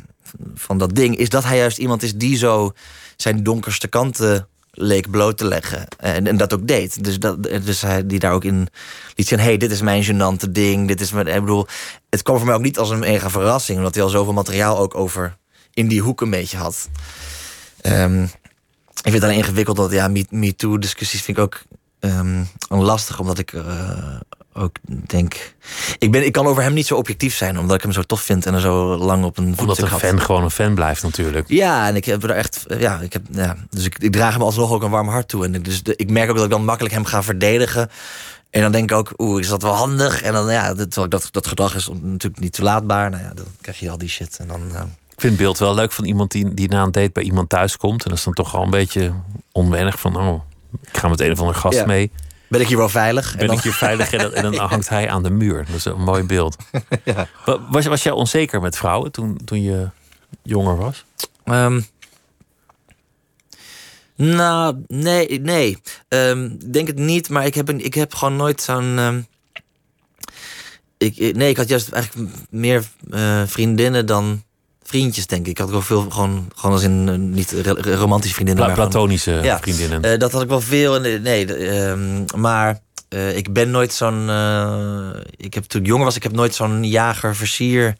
[0.55, 2.73] van dat ding, is dat hij juist iemand is die zo
[3.17, 5.87] zijn donkerste kanten leek bloot te leggen.
[5.97, 7.05] En, en dat ook deed.
[7.05, 8.69] Dus, dat, dus hij die daar ook in
[9.15, 10.89] liet zien: hey, dit is mijn gênante ding.
[10.89, 11.27] Dit is mijn.
[11.27, 11.67] Ik bedoel,
[12.11, 14.79] het kwam voor mij ook niet als een mega verrassing, omdat hij al zoveel materiaal
[14.79, 15.37] ook over
[15.75, 16.89] in die hoek een beetje had.
[17.81, 21.63] Ehm, ik vind het alleen ingewikkeld dat ja, Me- MeToo-discussies vind ik ook
[22.01, 24.17] ehm, lastig, omdat ik eh,
[24.55, 24.77] ook
[25.07, 25.55] denk.
[25.99, 28.21] Ik, ben, ik kan over hem niet zo objectief zijn, omdat ik hem zo tof
[28.21, 30.01] vind en er zo lang op een Omdat voetstuk een had.
[30.01, 31.49] fan gewoon een fan blijft natuurlijk.
[31.49, 32.65] Ja, en ik heb er echt.
[32.79, 35.45] Ja, ik heb, ja, dus ik, ik draag hem alsnog ook een warm hart toe.
[35.45, 37.91] En ik- dus de- ik merk ook dat ik dan makkelijk hem ga verdedigen.
[38.51, 40.23] En dan denk ik ook, oeh, is dat wel handig?
[40.23, 43.11] En dan, ja, dat, dat, dat gedrag is natuurlijk niet toelaatbaar.
[43.11, 44.37] Nou ja, dan krijg je al die shit.
[44.41, 44.81] En dan, eh,
[45.11, 47.49] Ik vind het beeld wel leuk van iemand die, die na een date bij iemand
[47.49, 48.03] thuis komt.
[48.05, 49.13] En dat is dan toch al een beetje
[49.53, 50.41] onwennig van, oh,
[50.91, 51.87] ik ga met een of andere gast Ja.
[51.87, 52.11] mee.
[52.53, 53.37] Ben ik hier wel veilig?
[53.37, 55.65] Ben dan, ik hier veilig en dan, en dan hangt hij aan de muur.
[55.67, 56.57] Dat is een mooi beeld.
[57.05, 57.29] Ja.
[57.71, 59.89] Was, was jij onzeker met vrouwen toen, toen je
[60.43, 61.05] jonger was?
[61.45, 61.81] Ehm,
[64.17, 65.79] nou, nee, nee.
[66.09, 68.99] Ehm, Ik denk het niet, maar ik heb, een, ik heb gewoon nooit zo'n.
[68.99, 69.21] ehm,
[70.99, 74.43] ik, ik- nee, ik had juist eigenlijk meer eh, vriendinnen dan
[74.93, 75.51] vriendjes, denk ik.
[75.51, 78.65] Ik had wel veel gewoon, gewoon als in eh, niet romantische vriendinnen.
[78.65, 79.59] Pla maar gewoon- platonische Ja.
[79.61, 80.03] vriendinnen.
[80.03, 81.01] eh, dat had ik wel veel.
[81.01, 84.29] Nee, ehm, maar eh, ik ben nooit zo'n.
[85.37, 87.97] ik heb toen ik jonger was, ik heb nooit zo'n jager-versier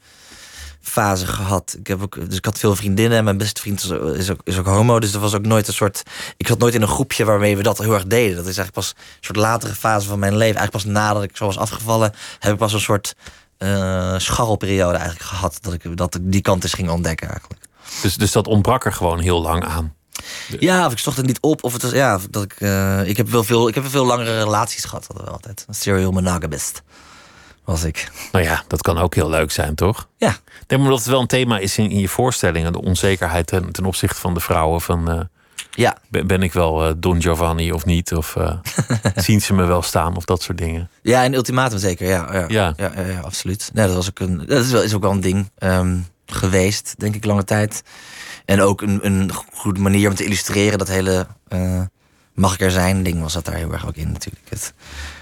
[0.81, 1.75] fase gehad.
[1.79, 4.29] Ik heb ook, dus ik had veel vriendinnen en mijn beste vriend is ook, is
[4.31, 4.99] ook, is ook homo.
[4.99, 6.03] Dus er was ook nooit een soort.
[6.37, 8.35] Ik zat nooit in een groepje waarmee we dat heel erg deden.
[8.35, 10.55] Dat is eigenlijk pas een soort latere fase van mijn leven.
[10.57, 13.15] Eigenlijk pas nadat ik zo was afgevallen, heb ik pas een soort
[13.57, 15.57] eh scharrelperiode eigenlijk gehad.
[15.61, 17.61] Dat ik, dat ik die kant eens ging ontdekken eigenlijk.
[18.01, 19.93] Dus, dus dat ontbrak er gewoon heel lang aan.
[20.59, 21.63] Ja, of ik zocht het niet op.
[21.63, 24.05] Of het was, ja, dat ik, eh, ik heb wel veel, ik heb wel veel
[24.05, 25.07] langere relaties gehad.
[25.07, 25.65] Hadden we altijd.
[25.67, 26.81] Een serial monogamist
[27.63, 28.11] was ik.
[28.31, 30.07] Nou ja, dat kan ook heel leuk zijn, toch?
[30.17, 30.29] Ja.
[30.29, 32.71] Ik denk maar dat het wel een thema is in, in je voorstellingen.
[32.71, 34.81] De onzekerheid ten, ten opzichte van de vrouwen.
[34.81, 35.19] Van, eh,
[35.75, 38.13] Ja, ben, ben ik wel eh, Don Giovanni of niet?
[38.13, 38.57] Of eh,
[39.15, 40.15] zien ze me wel staan?
[40.15, 40.89] Of dat soort dingen.
[41.01, 42.07] ja en ultimatum zeker.
[42.07, 42.73] Ja, ja, Ja.
[42.77, 42.91] ja.
[42.95, 43.71] ja, ja, absoluut.
[43.73, 46.93] Nee, dat was ook een, dat is, wel, is ook wel een ding ehm, geweest,
[46.97, 47.83] denk ik, lange tijd.
[48.45, 51.81] En ook een, een goede manier om te illustreren dat hele eh,
[52.33, 54.49] mag ik er zijn ding was dat daar heel erg ook in natuurlijk.
[54.49, 54.73] Het,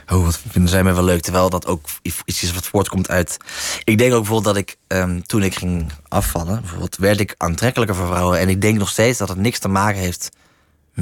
[0.09, 1.21] oh, wat vinden zij mij wel leuk.
[1.21, 1.87] Terwijl dat ook
[2.25, 3.37] iets is wat voortkomt uit...
[3.83, 6.59] Ik denk ook bijvoorbeeld dat ik, ehm, toen ik ging afvallen...
[6.59, 8.39] bijvoorbeeld werd ik aantrekkelijker voor vrouwen.
[8.39, 10.29] En ik denk nog steeds dat het niks te maken heeft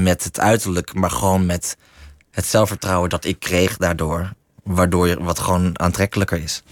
[0.04, 0.94] met het uiterlijk...
[0.94, 1.78] maar gewoon met
[2.32, 4.30] het zelfvertrouwen dat ik kreeg daardoor.
[4.64, 6.64] Waardoor je wat gewoon aantrekkelijker is.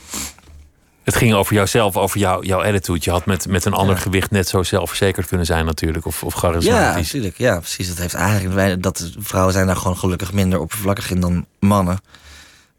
[1.04, 3.00] Het ging over jouzelf, over jou, jouw attitude.
[3.02, 4.02] Je had met, met een ander Ja.
[4.02, 6.06] gewicht net zo zelfverzekerd kunnen zijn natuurlijk.
[6.06, 7.06] Of, of Ja, charismatisch.
[7.06, 7.38] natuurlijk.
[7.38, 7.88] Ja, precies.
[7.88, 12.00] Dat heeft eigenlijk wij- dat vrouwen zijn daar gewoon gelukkig minder oppervlakkig in dan mannen.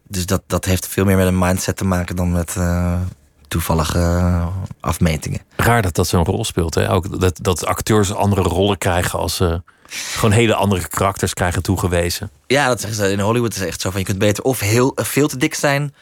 [0.09, 3.01] Dus dat, dat heeft veel meer met een mindset te maken dan met eh,
[3.49, 4.47] toevallige eh,
[4.81, 5.41] afmetingen.
[5.57, 6.75] Raar dat dat zo'n rol speelt.
[6.75, 6.91] Hè?
[6.93, 12.31] Ook dat, dat acteurs andere rollen krijgen als ze gewoon hele andere karakters krijgen toegewezen.
[12.47, 13.55] Ja, dat zeggen ze in Hollywood.
[13.55, 15.95] is echt zo van je kunt beter of heel eh, veel te dik zijn.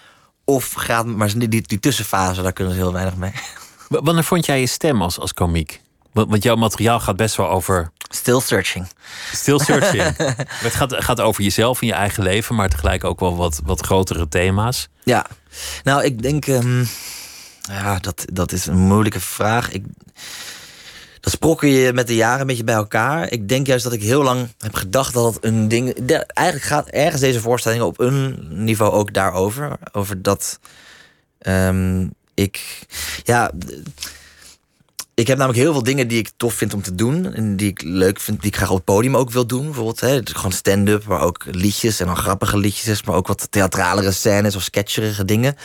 [0.44, 3.32] Of gaat, maar die, die, die tussenfase, daar kunnen ze heel weinig mee.
[3.88, 5.80] W- Wanneer vond jij je stem als, als komiek?
[6.12, 8.86] Want, want jouw materiaal gaat best wel over Still searching.
[9.32, 10.16] still searching.
[10.66, 13.80] het gaat, gaat over jezelf en je eigen leven, maar tegelijk ook wel wat, wat
[13.86, 14.88] grotere thema's.
[15.02, 15.26] Ja,
[15.84, 16.46] nou, ik denk.
[16.46, 16.84] ehm,
[17.60, 19.70] ja, dat, dat is een moeilijke vraag.
[19.70, 19.84] Ik,
[21.30, 23.32] dat je met de jaren een beetje bij elkaar.
[23.32, 25.94] Ik denk juist dat ik heel lang heb gedacht dat het een ding.
[26.06, 29.76] de- eigenlijk gaat ergens deze voorstelling op een niveau ook daarover.
[29.92, 30.58] Over dat.
[31.38, 32.80] ehm, ik.
[33.24, 33.50] Ja.
[35.14, 37.32] Ik heb namelijk heel veel dingen die ik tof vind om te doen.
[37.34, 39.64] En die ik leuk vind, die ik graag op het podium ook wil doen.
[39.64, 43.02] Bijvoorbeeld hè, gewoon stand-up, maar ook liedjes en dan grappige liedjes.
[43.02, 45.56] Maar ook wat theatralere scènes of sketcherige dingen.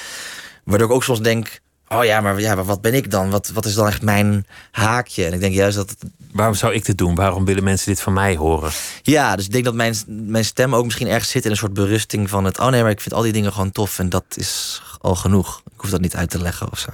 [0.63, 1.59] Waardoor ik ook soms denk...
[1.93, 3.29] Oh ja, maar, ja, maar wat ben ik dan?
[3.29, 5.25] Wat, wat is dan echt mijn haakje?
[5.25, 5.89] En ik denk juist dat...
[5.89, 7.15] Het, Waarom zou ik dit doen?
[7.15, 8.71] Waarom willen mensen dit van mij horen?
[9.01, 11.73] ja, dus ik denk dat mijn, mijn stem ook misschien ergens zit in een soort
[11.73, 12.59] berusting van het...
[12.59, 15.61] Oh nee, maar ik vind al die dingen gewoon tof en dat is al genoeg.
[15.65, 16.89] Ik hoef dat niet uit te leggen of zo.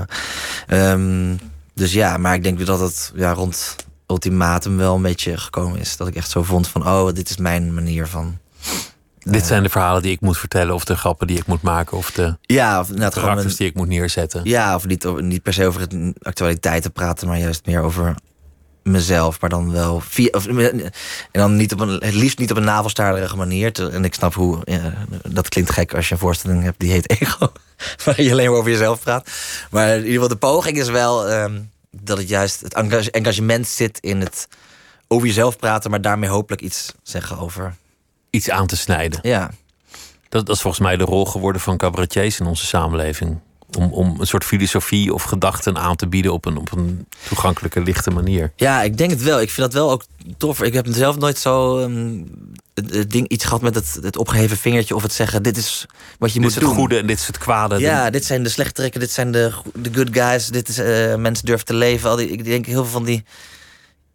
[0.67, 1.35] Ehm,
[1.73, 3.75] dus ja, maar ik denk dat het ja, rond
[4.07, 5.97] ultimatum wel een beetje gekomen is.
[5.97, 8.37] Dat ik echt zo vond van, oh, dit is mijn manier van...
[9.32, 11.97] Dit zijn de verhalen die ik moet vertellen, of de grappen die ik moet maken,
[11.97, 14.41] of de Ja, of nou, karakters een- die ik moet neerzetten.
[14.43, 18.15] Ja, of niet, niet per se over het actualiteit te praten, maar juist meer over
[18.84, 19.41] mezelf.
[19.41, 20.91] Maar dan wel via, of, en
[21.32, 23.73] dan niet op een, het liefst niet op een navelstaarderige manier.
[23.73, 24.93] Te- en ik snap hoe, ja,
[25.30, 27.51] dat klinkt gek als je een voorstelling hebt die heet Ego.
[28.05, 29.30] Waar je alleen maar over jezelf praat.
[29.71, 31.59] Maar in ieder geval, de poging is wel, ehm,
[31.91, 34.47] dat het juist het engage- engagement zit in het
[35.07, 37.75] over jezelf praten, maar daarmee hopelijk iets zeggen over.
[38.38, 39.19] Iets aan te snijden.
[39.21, 39.51] Ja,
[40.29, 43.39] Dat, dat is volgens mij de rol geworden van cabaretiers in onze samenleving.
[43.77, 47.81] Om, om een soort filosofie of gedachten aan te bieden op een, op een toegankelijke,
[47.81, 48.51] lichte manier.
[48.55, 49.41] ja, ik denk het wel.
[49.41, 50.03] Ik vind dat wel ook
[50.38, 50.61] tof.
[50.61, 52.21] Ik heb zelf nooit zo ehm,
[52.73, 55.85] het, het ding, iets gehad met het, het opgeheven vingertje of het zeggen: dit is
[56.19, 56.75] wat je Dit moet is het doen.
[56.75, 57.79] goede en dit is het kwade.
[57.79, 61.45] Ja, dit zijn de slechterikken, dit zijn de, de good guys, dit is eh, mensen
[61.45, 62.09] durven te leven.
[62.09, 63.23] Al die, ik denk heel veel van die.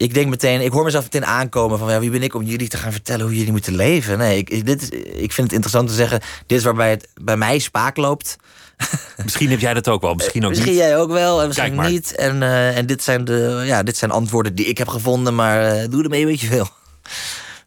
[0.02, 2.68] Ik denk meteen, ik hoor mezelf meteen aankomen van ja, wie ben ik om jullie
[2.68, 4.18] te gaan vertellen hoe jullie moeten leven.
[4.18, 7.36] Nee, ik, dit is, ik vind het interessant te zeggen, dit is waarbij het bij
[7.36, 8.36] mij spaak loopt.
[9.24, 10.80] Misschien heb jij dat ook wel, misschien ook Misschien niet.
[10.80, 12.14] jij ook wel en misschien niet.
[12.14, 15.62] En, eh, en dit, zijn de, ja, dit zijn antwoorden die ik heb gevonden, maar
[15.62, 16.68] eh, doe ermee wat je wil.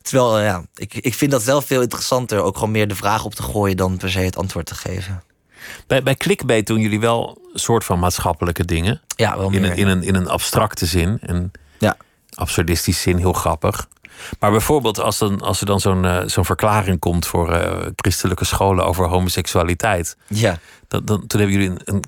[0.02, 2.42] Terwijl, eh, ja, ik, ik vind dat zelf veel interessanter.
[2.42, 5.24] Ook gewoon meer de vraag op te gooien dan per se het antwoord te geven.
[5.88, 9.02] Bij, bij Clickbait doen jullie wel een soort van maatschappelijke dingen.
[9.16, 9.72] Ja, wel In meer.
[9.72, 11.18] een, in, een, in een abstracte zin.
[11.22, 11.98] En Ja.
[12.36, 13.88] Absurdistische zin, heel grappig.
[14.40, 18.46] Maar bijvoorbeeld als, dan, als er dan zo'n eh, zo'n verklaring komt voor eh, christelijke
[18.46, 20.18] scholen over homoseksualiteit.
[20.28, 20.60] Ja.
[20.88, 22.04] Dan, dan, toen hebben jullie een, een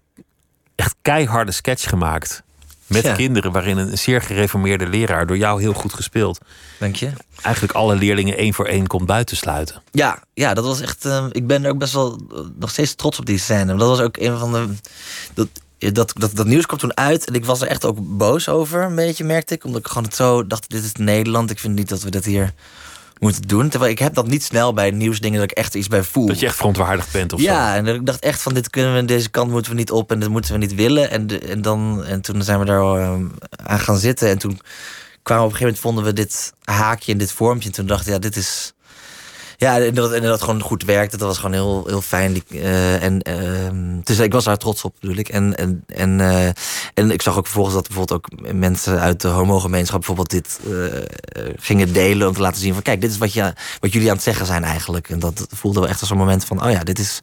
[0.76, 2.44] echt keiharde sketch gemaakt.
[2.88, 3.14] Met Ja.
[3.14, 6.40] kinderen, waarin een zeer gereformeerde leraar, door jou heel goed gespeeld,
[6.80, 7.10] Dank je.
[7.42, 9.82] eigenlijk alle leerlingen één voor één komt buitensluiten.
[9.92, 11.06] Ja, ja, dat was echt.
[11.06, 12.20] eh, ik ben er ook best wel
[12.60, 13.76] nog steeds trots op die scène.
[13.76, 14.68] Dat was ook een van de.
[15.34, 15.48] Dat,
[15.78, 18.84] dat, dat, dat nieuws kwam toen uit en ik was er echt ook boos over,
[18.84, 19.64] een beetje merkte ik.
[19.64, 21.52] Omdat ik gewoon het zo dacht: dit is Nederland.
[21.52, 22.54] Ik vind niet dat we dat hier
[23.20, 23.70] moeten doen.
[23.70, 26.28] Terwijl ik heb dat niet snel bij nieuwsdingen dat ik echt iets bij voel.
[26.28, 27.46] Dat je echt verontwaardigd bent of zo.
[27.46, 29.92] ja, en dat ik dacht echt van dit kunnen we, deze kant moeten we niet
[29.92, 31.10] op en dit moeten we niet willen.
[31.12, 33.14] En, de- en, dan, en toen zijn we daar eh,
[33.56, 34.30] aan gaan zitten.
[34.30, 34.60] En toen
[35.24, 37.68] kwamen we op een gegeven moment vonden we dit haakje in dit vormpje.
[37.70, 38.74] En toen dachten we, ja, dit is.
[39.60, 41.18] Ja, en dat, en dat gewoon goed werkte.
[41.18, 42.34] Dat was gewoon heel, heel fijn.
[42.34, 45.30] Die, eh, en, ehm, dus ik was daar trots op, bedoel ik.
[45.30, 46.48] En, en, en, eh,
[46.94, 51.44] en ik zag ook vervolgens dat bijvoorbeeld ook mensen uit de homogemeenschap bijvoorbeeld dit eh,
[51.56, 52.28] gingen delen.
[52.28, 54.46] Om te laten zien van kijk, dit is wat, je, wat jullie aan het zeggen
[54.46, 55.10] zijn eigenlijk.
[55.10, 57.20] En dat voelde wel echt als een moment van, oh ja, dit is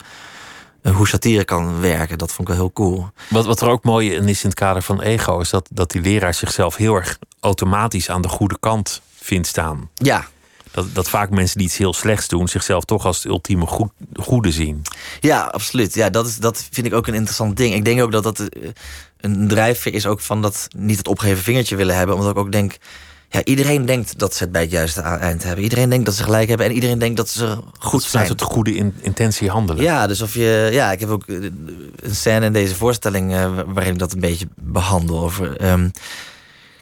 [0.93, 2.19] hoe satire kan werken.
[2.19, 3.09] Dat vond ik wel heel cool.
[3.31, 5.91] Wat, wat er ook mooi in is in het kader van ego, is dat, dat
[5.91, 9.91] die leraar zichzelf heel erg automatisch aan de goede kant vindt staan.
[9.95, 10.25] Ja,
[10.75, 13.91] Dat, dat vaak mensen die iets heel slechts doen, zichzelf toch als het ultieme goed,
[14.15, 14.83] goede zien.
[15.21, 15.95] Ja, absoluut.
[15.95, 17.75] Ja, dat, is, dat vind ik ook een interessant ding.
[17.75, 18.69] Ik denk ook dat dat eh,
[19.21, 22.15] een drijfveer is ook van dat niet het opgeheven vingertje willen hebben.
[22.17, 22.77] Omdat ik ook denk,
[23.29, 25.63] ja, iedereen denkt dat ze het bij het juiste eind hebben.
[25.65, 28.11] Iedereen denkt dat ze gelijk hebben en iedereen denkt dat ze goed Goed zijn.
[28.13, 29.83] vanuit het goede in- intentie handelen.
[29.83, 30.69] Ja, dus of je.
[30.73, 31.35] Ja, ik heb ook eh,
[31.97, 35.21] een scène in deze voorstelling eh, waarin ik dat een beetje behandel.
[35.23, 35.57] Over.
[35.57, 35.89] ehm,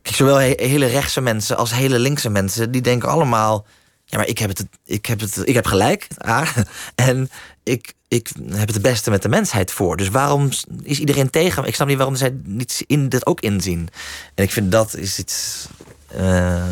[0.03, 3.67] kijk, zowel he- hele rechtse mensen als hele linkse mensen, die denken allemaal.
[4.13, 6.07] Ja, maar ik heb het, ik heb het, ik heb gelijk.
[6.27, 6.47] A,
[6.95, 7.31] en
[7.63, 9.97] ik, ik heb het beste met de mensheid voor.
[9.97, 10.49] Dus waarom
[10.83, 11.65] is iedereen tegen?
[11.65, 13.89] Ik snap niet waarom zij niet in, dit ook inzien.
[14.35, 15.67] En ik vind dat is iets.
[16.09, 16.63] eh,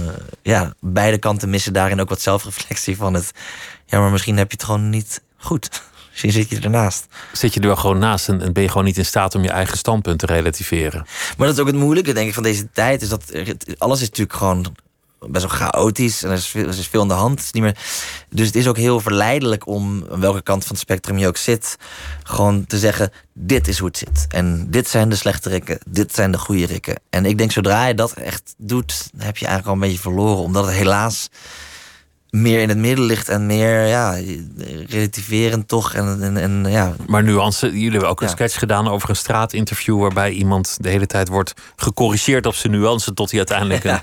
[0.43, 3.31] ja, beide kanten missen daarin ook wat zelfreflectie van het.
[3.87, 5.69] Ja, maar misschien heb je het gewoon niet goed.
[6.11, 7.07] Misschien zit je ernaast.
[7.33, 9.43] Zit je er wel gewoon naast en, en ben je gewoon niet in staat om
[9.43, 11.07] je eigen standpunt te relativeren.
[11.37, 13.03] Maar dat is ook het moeilijke, denk ik, van deze tijd.
[13.03, 13.25] Is dat
[13.79, 14.75] alles is natuurlijk gewoon
[15.29, 16.23] best wel chaotisch.
[16.23, 17.45] En er is veel, er is veel aan de hand.
[17.45, 17.77] Het niet meer,
[18.31, 21.37] dus het is ook heel verleidelijk om, aan welke kant van het spectrum je ook
[21.37, 21.77] zit,
[22.23, 24.27] gewoon te zeggen: dit is hoe het zit.
[24.29, 27.01] En dit zijn de slechte rikken, dit zijn de goede rikken.
[27.11, 30.43] En ik denk, zodra je dat echt doet, heb je eigenlijk al een beetje verloren.
[30.43, 31.29] Omdat het helaas
[32.31, 34.19] meer in het midden ligt en meer ja,
[34.89, 35.95] relativerend toch.
[35.95, 38.33] En, en, en ja, Maar nuance, jullie hebben ook een Ja.
[38.33, 43.15] sketch gedaan over een straatinterview waarbij iemand de hele tijd wordt gecorrigeerd op zijn nuance
[43.15, 43.95] tot hij uiteindelijk Ja.
[43.95, 44.01] een,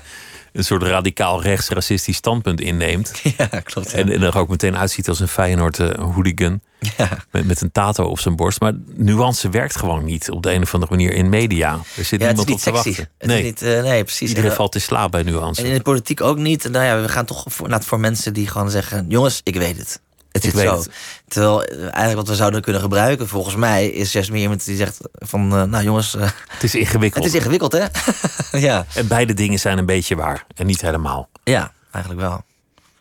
[0.58, 3.12] een soort radicaal rechts-racistisch standpunt inneemt.
[3.38, 3.90] ja klopt.
[3.90, 3.96] ja.
[3.98, 6.60] En, en er ook meteen uitziet als een Feyenoord eh, hooligan
[6.96, 7.08] ja.
[7.30, 8.60] met, met een tato op zijn borst.
[8.60, 11.72] Maar nuance werkt gewoon niet op de een of andere manier in media.
[11.96, 12.88] Er zit Ja, niemand niet op te sexy.
[12.88, 13.08] wachten.
[13.18, 14.28] Het Nee, is niet, eh, nee, precies.
[14.28, 15.62] iedereen En, valt in slaap bij nuance.
[15.62, 16.68] En in de politiek ook niet.
[16.70, 19.76] Nou ja, we gaan toch voor, nou, voor mensen die gewoon zeggen: jongens, ik weet
[19.78, 20.00] het.
[20.32, 20.76] Het zit weet zo.
[20.76, 20.90] het.
[21.28, 24.76] Terwijl eh, eigenlijk wat we zouden kunnen gebruiken, volgens mij, is juist meer iemand die
[24.76, 27.24] zegt: van eh, nou jongens, eh, het is ingewikkeld.
[27.24, 27.84] het is ingewikkeld hè?
[28.68, 28.86] ja.
[28.94, 31.28] En beide dingen zijn een beetje waar en niet helemaal.
[31.44, 32.42] ja, eigenlijk wel.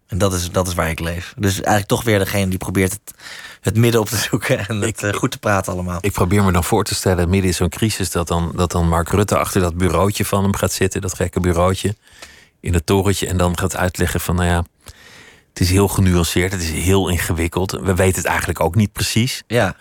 [0.08, 1.34] En dat is, dat is waar ik leef.
[1.38, 3.14] Dus eigenlijk toch weer degene die probeert het,
[3.62, 5.98] het midden op te zoeken en het Ik- goed te praten allemaal.
[6.02, 8.88] Ik probeer me dan voor te stellen, midden in zo'n crisis, dat dan, dat dan
[8.88, 11.96] Mark Rutte achter dat bureautje van hem gaat zitten, dat gekke bureautje,
[12.60, 14.64] in het torentje, en dan gaat uitleggen van, nou ja,
[15.58, 17.72] het is heel genuanceerd, het is heel ingewikkeld.
[17.72, 19.44] We weten het eigenlijk ook niet precies.
[19.48, 19.76] Ja,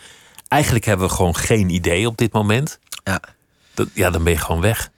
[0.49, 2.79] Eigenlijk hebben we gewoon geen idee op dit moment.
[3.05, 3.21] ja.
[3.75, 4.91] Dat, ja, dan ben je gewoon weg.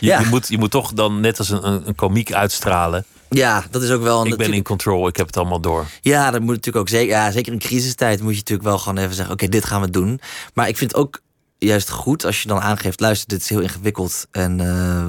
[0.00, 0.20] Je, Ja.
[0.20, 3.04] je, moet, je moet toch dan net als een, een, een komiek uitstralen.
[3.28, 4.20] ja, dat is ook wel.
[4.20, 5.86] een- Ik ben in control, ik heb het allemaal door.
[6.00, 7.14] Ja, dat moet natuurlijk ook zeker.
[7.14, 9.90] Ja, zeker in crisistijd moet je natuurlijk wel gewoon even zeggen: oké, dit gaan we
[9.90, 10.20] doen.
[10.54, 11.20] Maar ik vind ook.
[11.66, 14.26] Juist goed als je dan aangeeft: luister, dit is heel ingewikkeld.
[14.30, 15.06] En uh,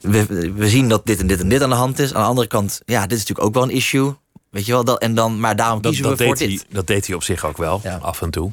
[0.00, 2.14] we, we zien dat dit en dit en dit aan de hand is.
[2.14, 4.14] Aan de andere kant, ja, dit is natuurlijk ook wel een issue.
[4.50, 6.56] Weet je wel, dat, en dan, maar daarom Dat, kiezen dat, we voor deed hij,
[6.56, 6.66] dit.
[6.74, 7.96] dat deed hij op zich ook wel, Ja.
[8.02, 8.52] af en toe.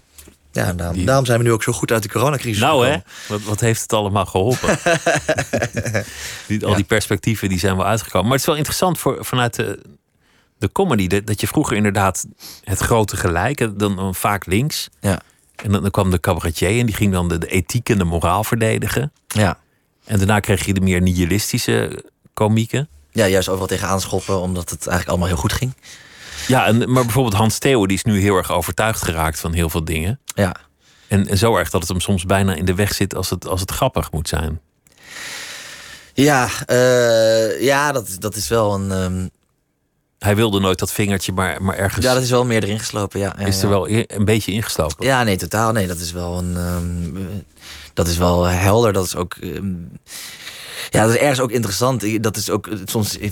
[0.52, 2.98] Ja, daarom, Die- daarom zijn we nu ook zo goed uit de coronacrisis Nou hè,
[3.28, 4.78] wat, wat heeft het allemaal geholpen?
[6.48, 6.76] die, al Ja.
[6.76, 8.22] die perspectieven die zijn wel uitgekomen.
[8.24, 9.82] Maar het is wel interessant voor, vanuit de,
[10.58, 11.08] de comedy...
[11.08, 12.26] Dat, dat je vroeger inderdaad
[12.64, 13.80] het grote gelijk...
[13.80, 14.90] Dan, dan vaak links.
[15.00, 15.20] Ja.
[15.64, 18.04] En dan, dan kwam de cabaretier en die ging dan de, de ethiek en de
[18.04, 19.12] moraal verdedigen.
[19.28, 19.58] Ja.
[20.06, 22.04] En daarna kreeg je de meer nihilistische
[22.34, 22.88] komieken.
[23.12, 25.74] ja, juist overal tegenaan schoppen, omdat het eigenlijk allemaal heel goed ging.
[26.48, 29.70] Ja, en, maar bijvoorbeeld Hans Theo die is nu heel erg overtuigd geraakt van heel
[29.70, 30.20] veel dingen.
[30.26, 30.56] Ja.
[31.08, 33.48] En, en zo erg dat het hem soms bijna in de weg zit als het,
[33.48, 34.62] als het grappig moet zijn.
[36.14, 38.92] Ja, eh, ja dat, dat is wel een.
[38.92, 39.28] ehm,
[40.20, 43.20] Hij wilde nooit dat vingertje, maar, maar ergens ja, dat is wel meer erin geslopen.
[43.20, 43.70] Ja, ja, is er ja.
[43.70, 45.06] wel een beetje ingeslopen.
[45.06, 45.72] Ja, nee, totaal.
[45.72, 46.58] Nee, dat is wel een.
[46.58, 47.24] ehm,
[47.94, 48.94] dat is wel helder.
[48.94, 49.34] Dat is ook.
[49.36, 49.74] ehm,
[50.92, 52.24] ja, dat is ergens ook interessant.
[52.24, 53.32] Dat is ook eh, soms eh,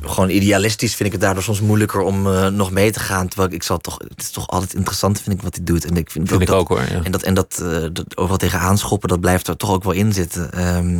[0.00, 0.94] gewoon idealistisch.
[0.94, 3.28] Vind ik het daardoor soms moeilijker om eh, nog mee te gaan.
[3.28, 3.98] Terwijl ik zal toch.
[4.08, 5.84] Het is toch altijd interessant, vind ik, wat hij doet.
[5.84, 6.80] En ik vind, Vind dat, ik dat- ook hoor.
[6.90, 7.00] Ja.
[7.04, 7.62] En dat, en dat,
[7.92, 10.52] dat overal tegen aanschoppen, dat blijft er toch ook wel in zitten.
[10.52, 10.98] Ehm,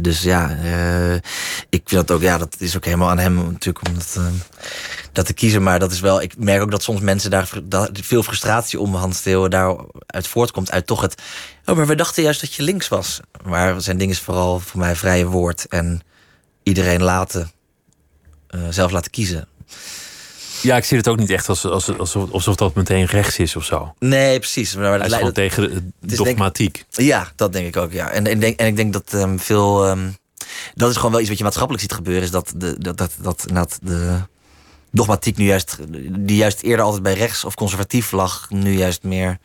[0.00, 1.14] dus ja, eh,
[1.68, 4.26] ik vind dat ook, ja, dat is ook helemaal aan hem natuurlijk om dat, eh,
[5.12, 5.62] dat te kiezen.
[5.62, 7.48] Maar dat is wel, ik merk ook dat soms mensen daar,
[7.92, 8.96] veel frustratie om
[9.48, 10.70] daaruit voortkomt.
[10.70, 11.22] Uit toch het,
[11.64, 13.20] oh, maar we dachten juist dat je links was.
[13.44, 16.00] Maar zijn ding is vooral voor mij vrije woord en
[16.62, 17.50] iedereen laten,
[18.46, 19.48] eh, zelf laten kiezen.
[20.62, 23.56] Ja, ik zie het ook niet echt als, als, alsof, alsof dat meteen rechts is
[23.56, 23.94] of zo.
[23.98, 24.74] Nee, precies.
[24.74, 26.84] Maar Hij dat is gewoon tegen de is denk- dogmatiek.
[26.90, 28.10] Ja, dat denk ik ook, ja.
[28.10, 29.86] En, en, denk, en ik denk dat ehm, veel...
[29.86, 30.08] ehm,
[30.74, 32.22] dat is gewoon wel iets wat je maatschappelijk ziet gebeuren...
[32.22, 34.16] is dat, de, dat, dat, dat, dat de
[34.90, 35.76] dogmatiek nu juist...
[36.10, 38.46] die juist eerder altijd bij rechts of conservatief lag...
[38.50, 39.38] nu juist meer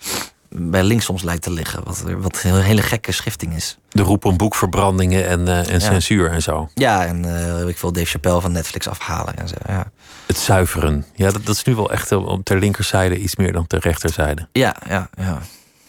[0.55, 1.83] bij links soms lijkt te liggen.
[1.83, 3.77] Wat, wat een hele gekke schifting is.
[3.89, 5.79] De roep om boekverbrandingen en, eh, en Ja.
[5.79, 6.69] censuur en zo.
[6.73, 9.55] Ja, en eh ik wil Dave Chappelle van Netflix afhalen en zo.
[9.67, 9.91] Ja,
[10.27, 11.05] Het zuiveren.
[11.15, 14.47] Ja, dat, dat is nu wel echt eh, ter linkerzijde iets meer dan ter rechterzijde.
[14.51, 15.09] ja, ja.
[15.17, 15.41] ja,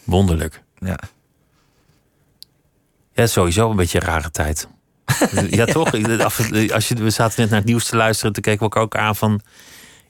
[0.03, 0.61] Wonderlijk.
[0.79, 0.97] ja.
[3.13, 4.67] Ja, sowieso een beetje een rare tijd.
[5.49, 5.91] ja, toch?
[6.73, 8.33] Als je, we zaten net naar het nieuws te luisteren.
[8.33, 9.41] Toen keken we ook aan van...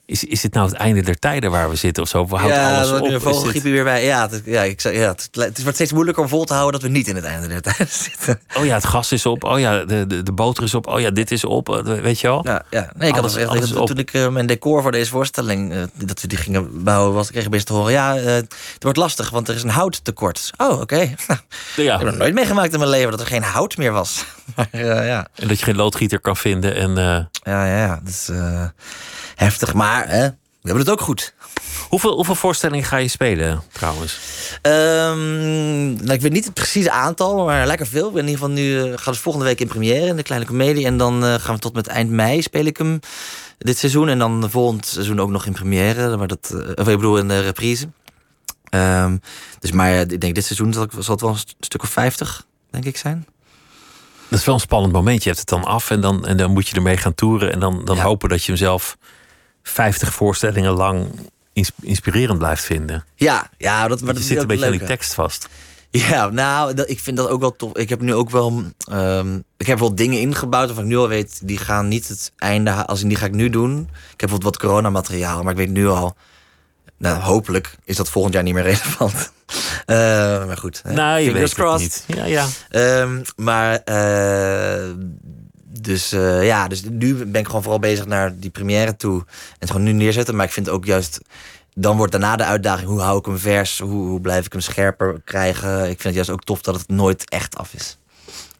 [0.06, 2.26] Is, is dit nou het einde der tijden waar we zitten of zo?
[2.26, 3.08] We houden ja, alles op.
[3.08, 4.04] dit- vogelgriep weer bij.
[4.04, 6.80] Ja, het, ja, ik, ja het, het wordt steeds moeilijker om vol te houden...
[6.80, 8.40] dat we niet in het einde der tijd zitten.
[8.56, 9.44] Oh ja, het gas is op.
[9.44, 10.86] Oh ja, de, de, de boter is op.
[10.86, 11.68] Oh ja, dit is op.
[11.68, 12.40] Eh, Weet je wel?
[12.44, 12.90] Ja, ja.
[12.96, 16.20] Nee, ik had het echt, toen- ik eh, mijn decor voor deze voorstelling, eh, dat
[16.20, 17.92] we die gingen bouwen, was, kreeg ik best te horen.
[17.92, 20.50] Ja, het wordt lastig, want er is een houttekort.
[20.56, 20.96] Oh, oké.
[21.28, 21.40] Nou,
[21.76, 21.92] Ja.
[21.92, 24.24] ik heb nog nooit meegemaakt in mijn leven dat er geen hout meer was.
[24.56, 24.68] maar
[25.04, 25.26] ja.
[25.34, 26.74] En dat je geen loodgieter kan vinden.
[26.76, 28.30] En ja, ja, ja, dat is
[29.34, 29.72] heftig.
[29.74, 30.28] Maar hè,
[30.66, 31.34] we hebben het ook goed.
[31.88, 34.18] Hoeveel, hoeveel voorstellingen ga je spelen trouwens?
[34.62, 38.08] Um, nou, ik weet niet het precieze aantal, maar lekker veel.
[38.08, 40.86] In ieder geval nu uh, gaat het volgende week in première in de Kleine Comedie.
[40.86, 43.00] En dan uh, gaan we tot met eind mei speel ik hem
[43.58, 44.08] dit seizoen.
[44.08, 46.16] En dan volgend seizoen ook nog in première.
[46.16, 47.88] Maar dat, uh, of ik bedoel in de reprise.
[48.70, 49.20] Um,
[49.58, 52.96] dus maar ik denk dit seizoen zal, het wel een stuk of 50, denk ik,
[52.96, 53.26] zijn.
[54.28, 55.22] Dat is wel een spannend moment.
[55.22, 57.52] Je hebt het dan af en dan, en dan moet je ermee gaan toeren.
[57.52, 58.02] En dan, dan ja.
[58.02, 58.96] hopen dat je hem zelf
[59.68, 61.08] 50 voorstellingen lang
[61.80, 63.04] inspirerend blijft vinden.
[63.14, 65.48] Ja, ja dat, maar je dat zit een beetje leuk, aan die tekst vast.
[65.90, 67.76] Ja, nou, dat, ik vind dat ook wel tof.
[67.76, 68.62] Ik heb nu ook wel.
[68.92, 72.32] Um, ik heb wel dingen ingebouwd waarvan ik nu al weet, die gaan niet het
[72.36, 72.70] einde.
[72.70, 73.78] Als in die ga ik nu doen.
[73.80, 76.16] Ik heb bijvoorbeeld wat coronamateriaal, maar ik weet nu al.
[76.98, 79.32] Nou, hopelijk is dat volgend jaar niet meer relevant.
[79.86, 79.96] Uh,
[80.46, 80.82] maar goed.
[80.84, 82.04] Nou, je weet het niet.
[82.06, 82.46] Ja, ja.
[83.02, 83.80] Um, maar.
[83.84, 84.94] Uh,
[85.82, 89.18] dus uh, ja, dus nu ben ik gewoon vooral bezig naar die première toe.
[89.18, 90.36] En het gewoon nu neerzetten.
[90.36, 91.20] Maar ik vind ook juist.
[91.74, 93.78] Dan wordt daarna de uitdaging: hoe hou ik hem vers?
[93.78, 95.80] Hoe, hoe blijf ik hem scherper krijgen?
[95.80, 97.98] Ik vind het juist ook tof dat het nooit echt af is.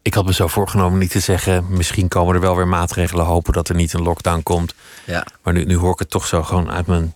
[0.01, 1.65] Ik had me zo voorgenomen niet te zeggen.
[1.69, 3.25] Misschien komen er wel weer maatregelen.
[3.25, 4.73] Hopen dat er niet een lockdown komt.
[5.05, 5.25] Ja.
[5.43, 7.13] Maar nu, nu hoor ik het toch zo gewoon uit mijn,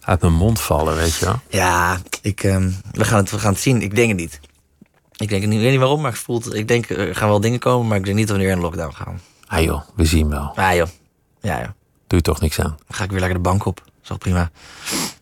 [0.00, 1.40] uit mijn mond vallen, weet je wel?
[1.48, 3.82] Ja, ik, um, we, gaan het, we gaan het zien.
[3.82, 4.40] Ik denk het niet.
[5.20, 7.40] Ik denk ik weet niet waarom, maar ik, voel het, ik denk er gaan wel
[7.40, 9.20] dingen komen, maar ik denk niet dat we weer in lockdown gaan.
[9.46, 10.52] Ah joh, we zien wel.
[10.54, 10.88] Ah joh.
[11.40, 11.68] Ja joh.
[12.06, 12.76] Doe je toch niks aan.
[12.86, 13.82] Dan ga ik weer lekker de bank op.
[14.02, 14.50] Zo prima.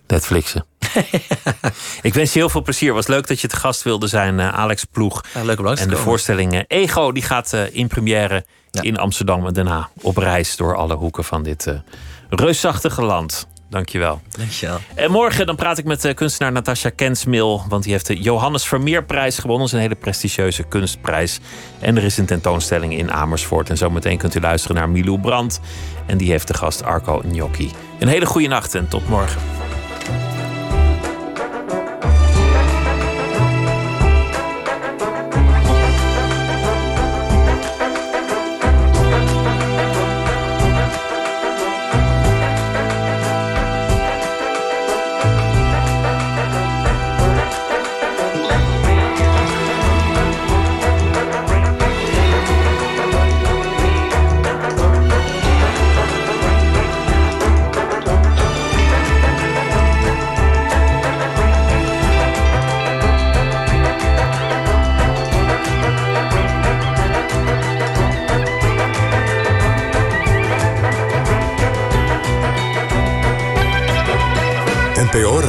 [0.07, 0.65] Netflixen.
[2.03, 2.93] ik wens je heel veel plezier.
[2.95, 5.25] Was leuk dat je te gast wilde zijn, uh, Alex Ploeg.
[5.35, 6.09] Ja, leuk om langs En de komen.
[6.09, 8.83] voorstelling uh, Ego die gaat uh, in première Ja.
[8.83, 11.75] in Amsterdam en daarna op reis door alle hoeken van dit
[12.29, 13.47] reusachtige land.
[13.71, 14.21] Dankjewel.
[14.31, 14.79] Dankjewel.
[14.95, 17.63] En morgen dan praat ik met uh, kunstenaar Natasja Kensmil.
[17.69, 19.59] Want die heeft de Johannes Vermeerprijs gewonnen.
[19.59, 21.41] Dat is een hele prestigieuze kunstprijs.
[21.79, 23.71] En er is een tentoonstelling in Amersfoort.
[23.71, 25.61] En zometeen kunt u luisteren naar Milou Brandt.
[26.07, 27.71] En die heeft de gast Arco Gnocchi.
[27.99, 29.68] Een hele goede nacht en tot morgen.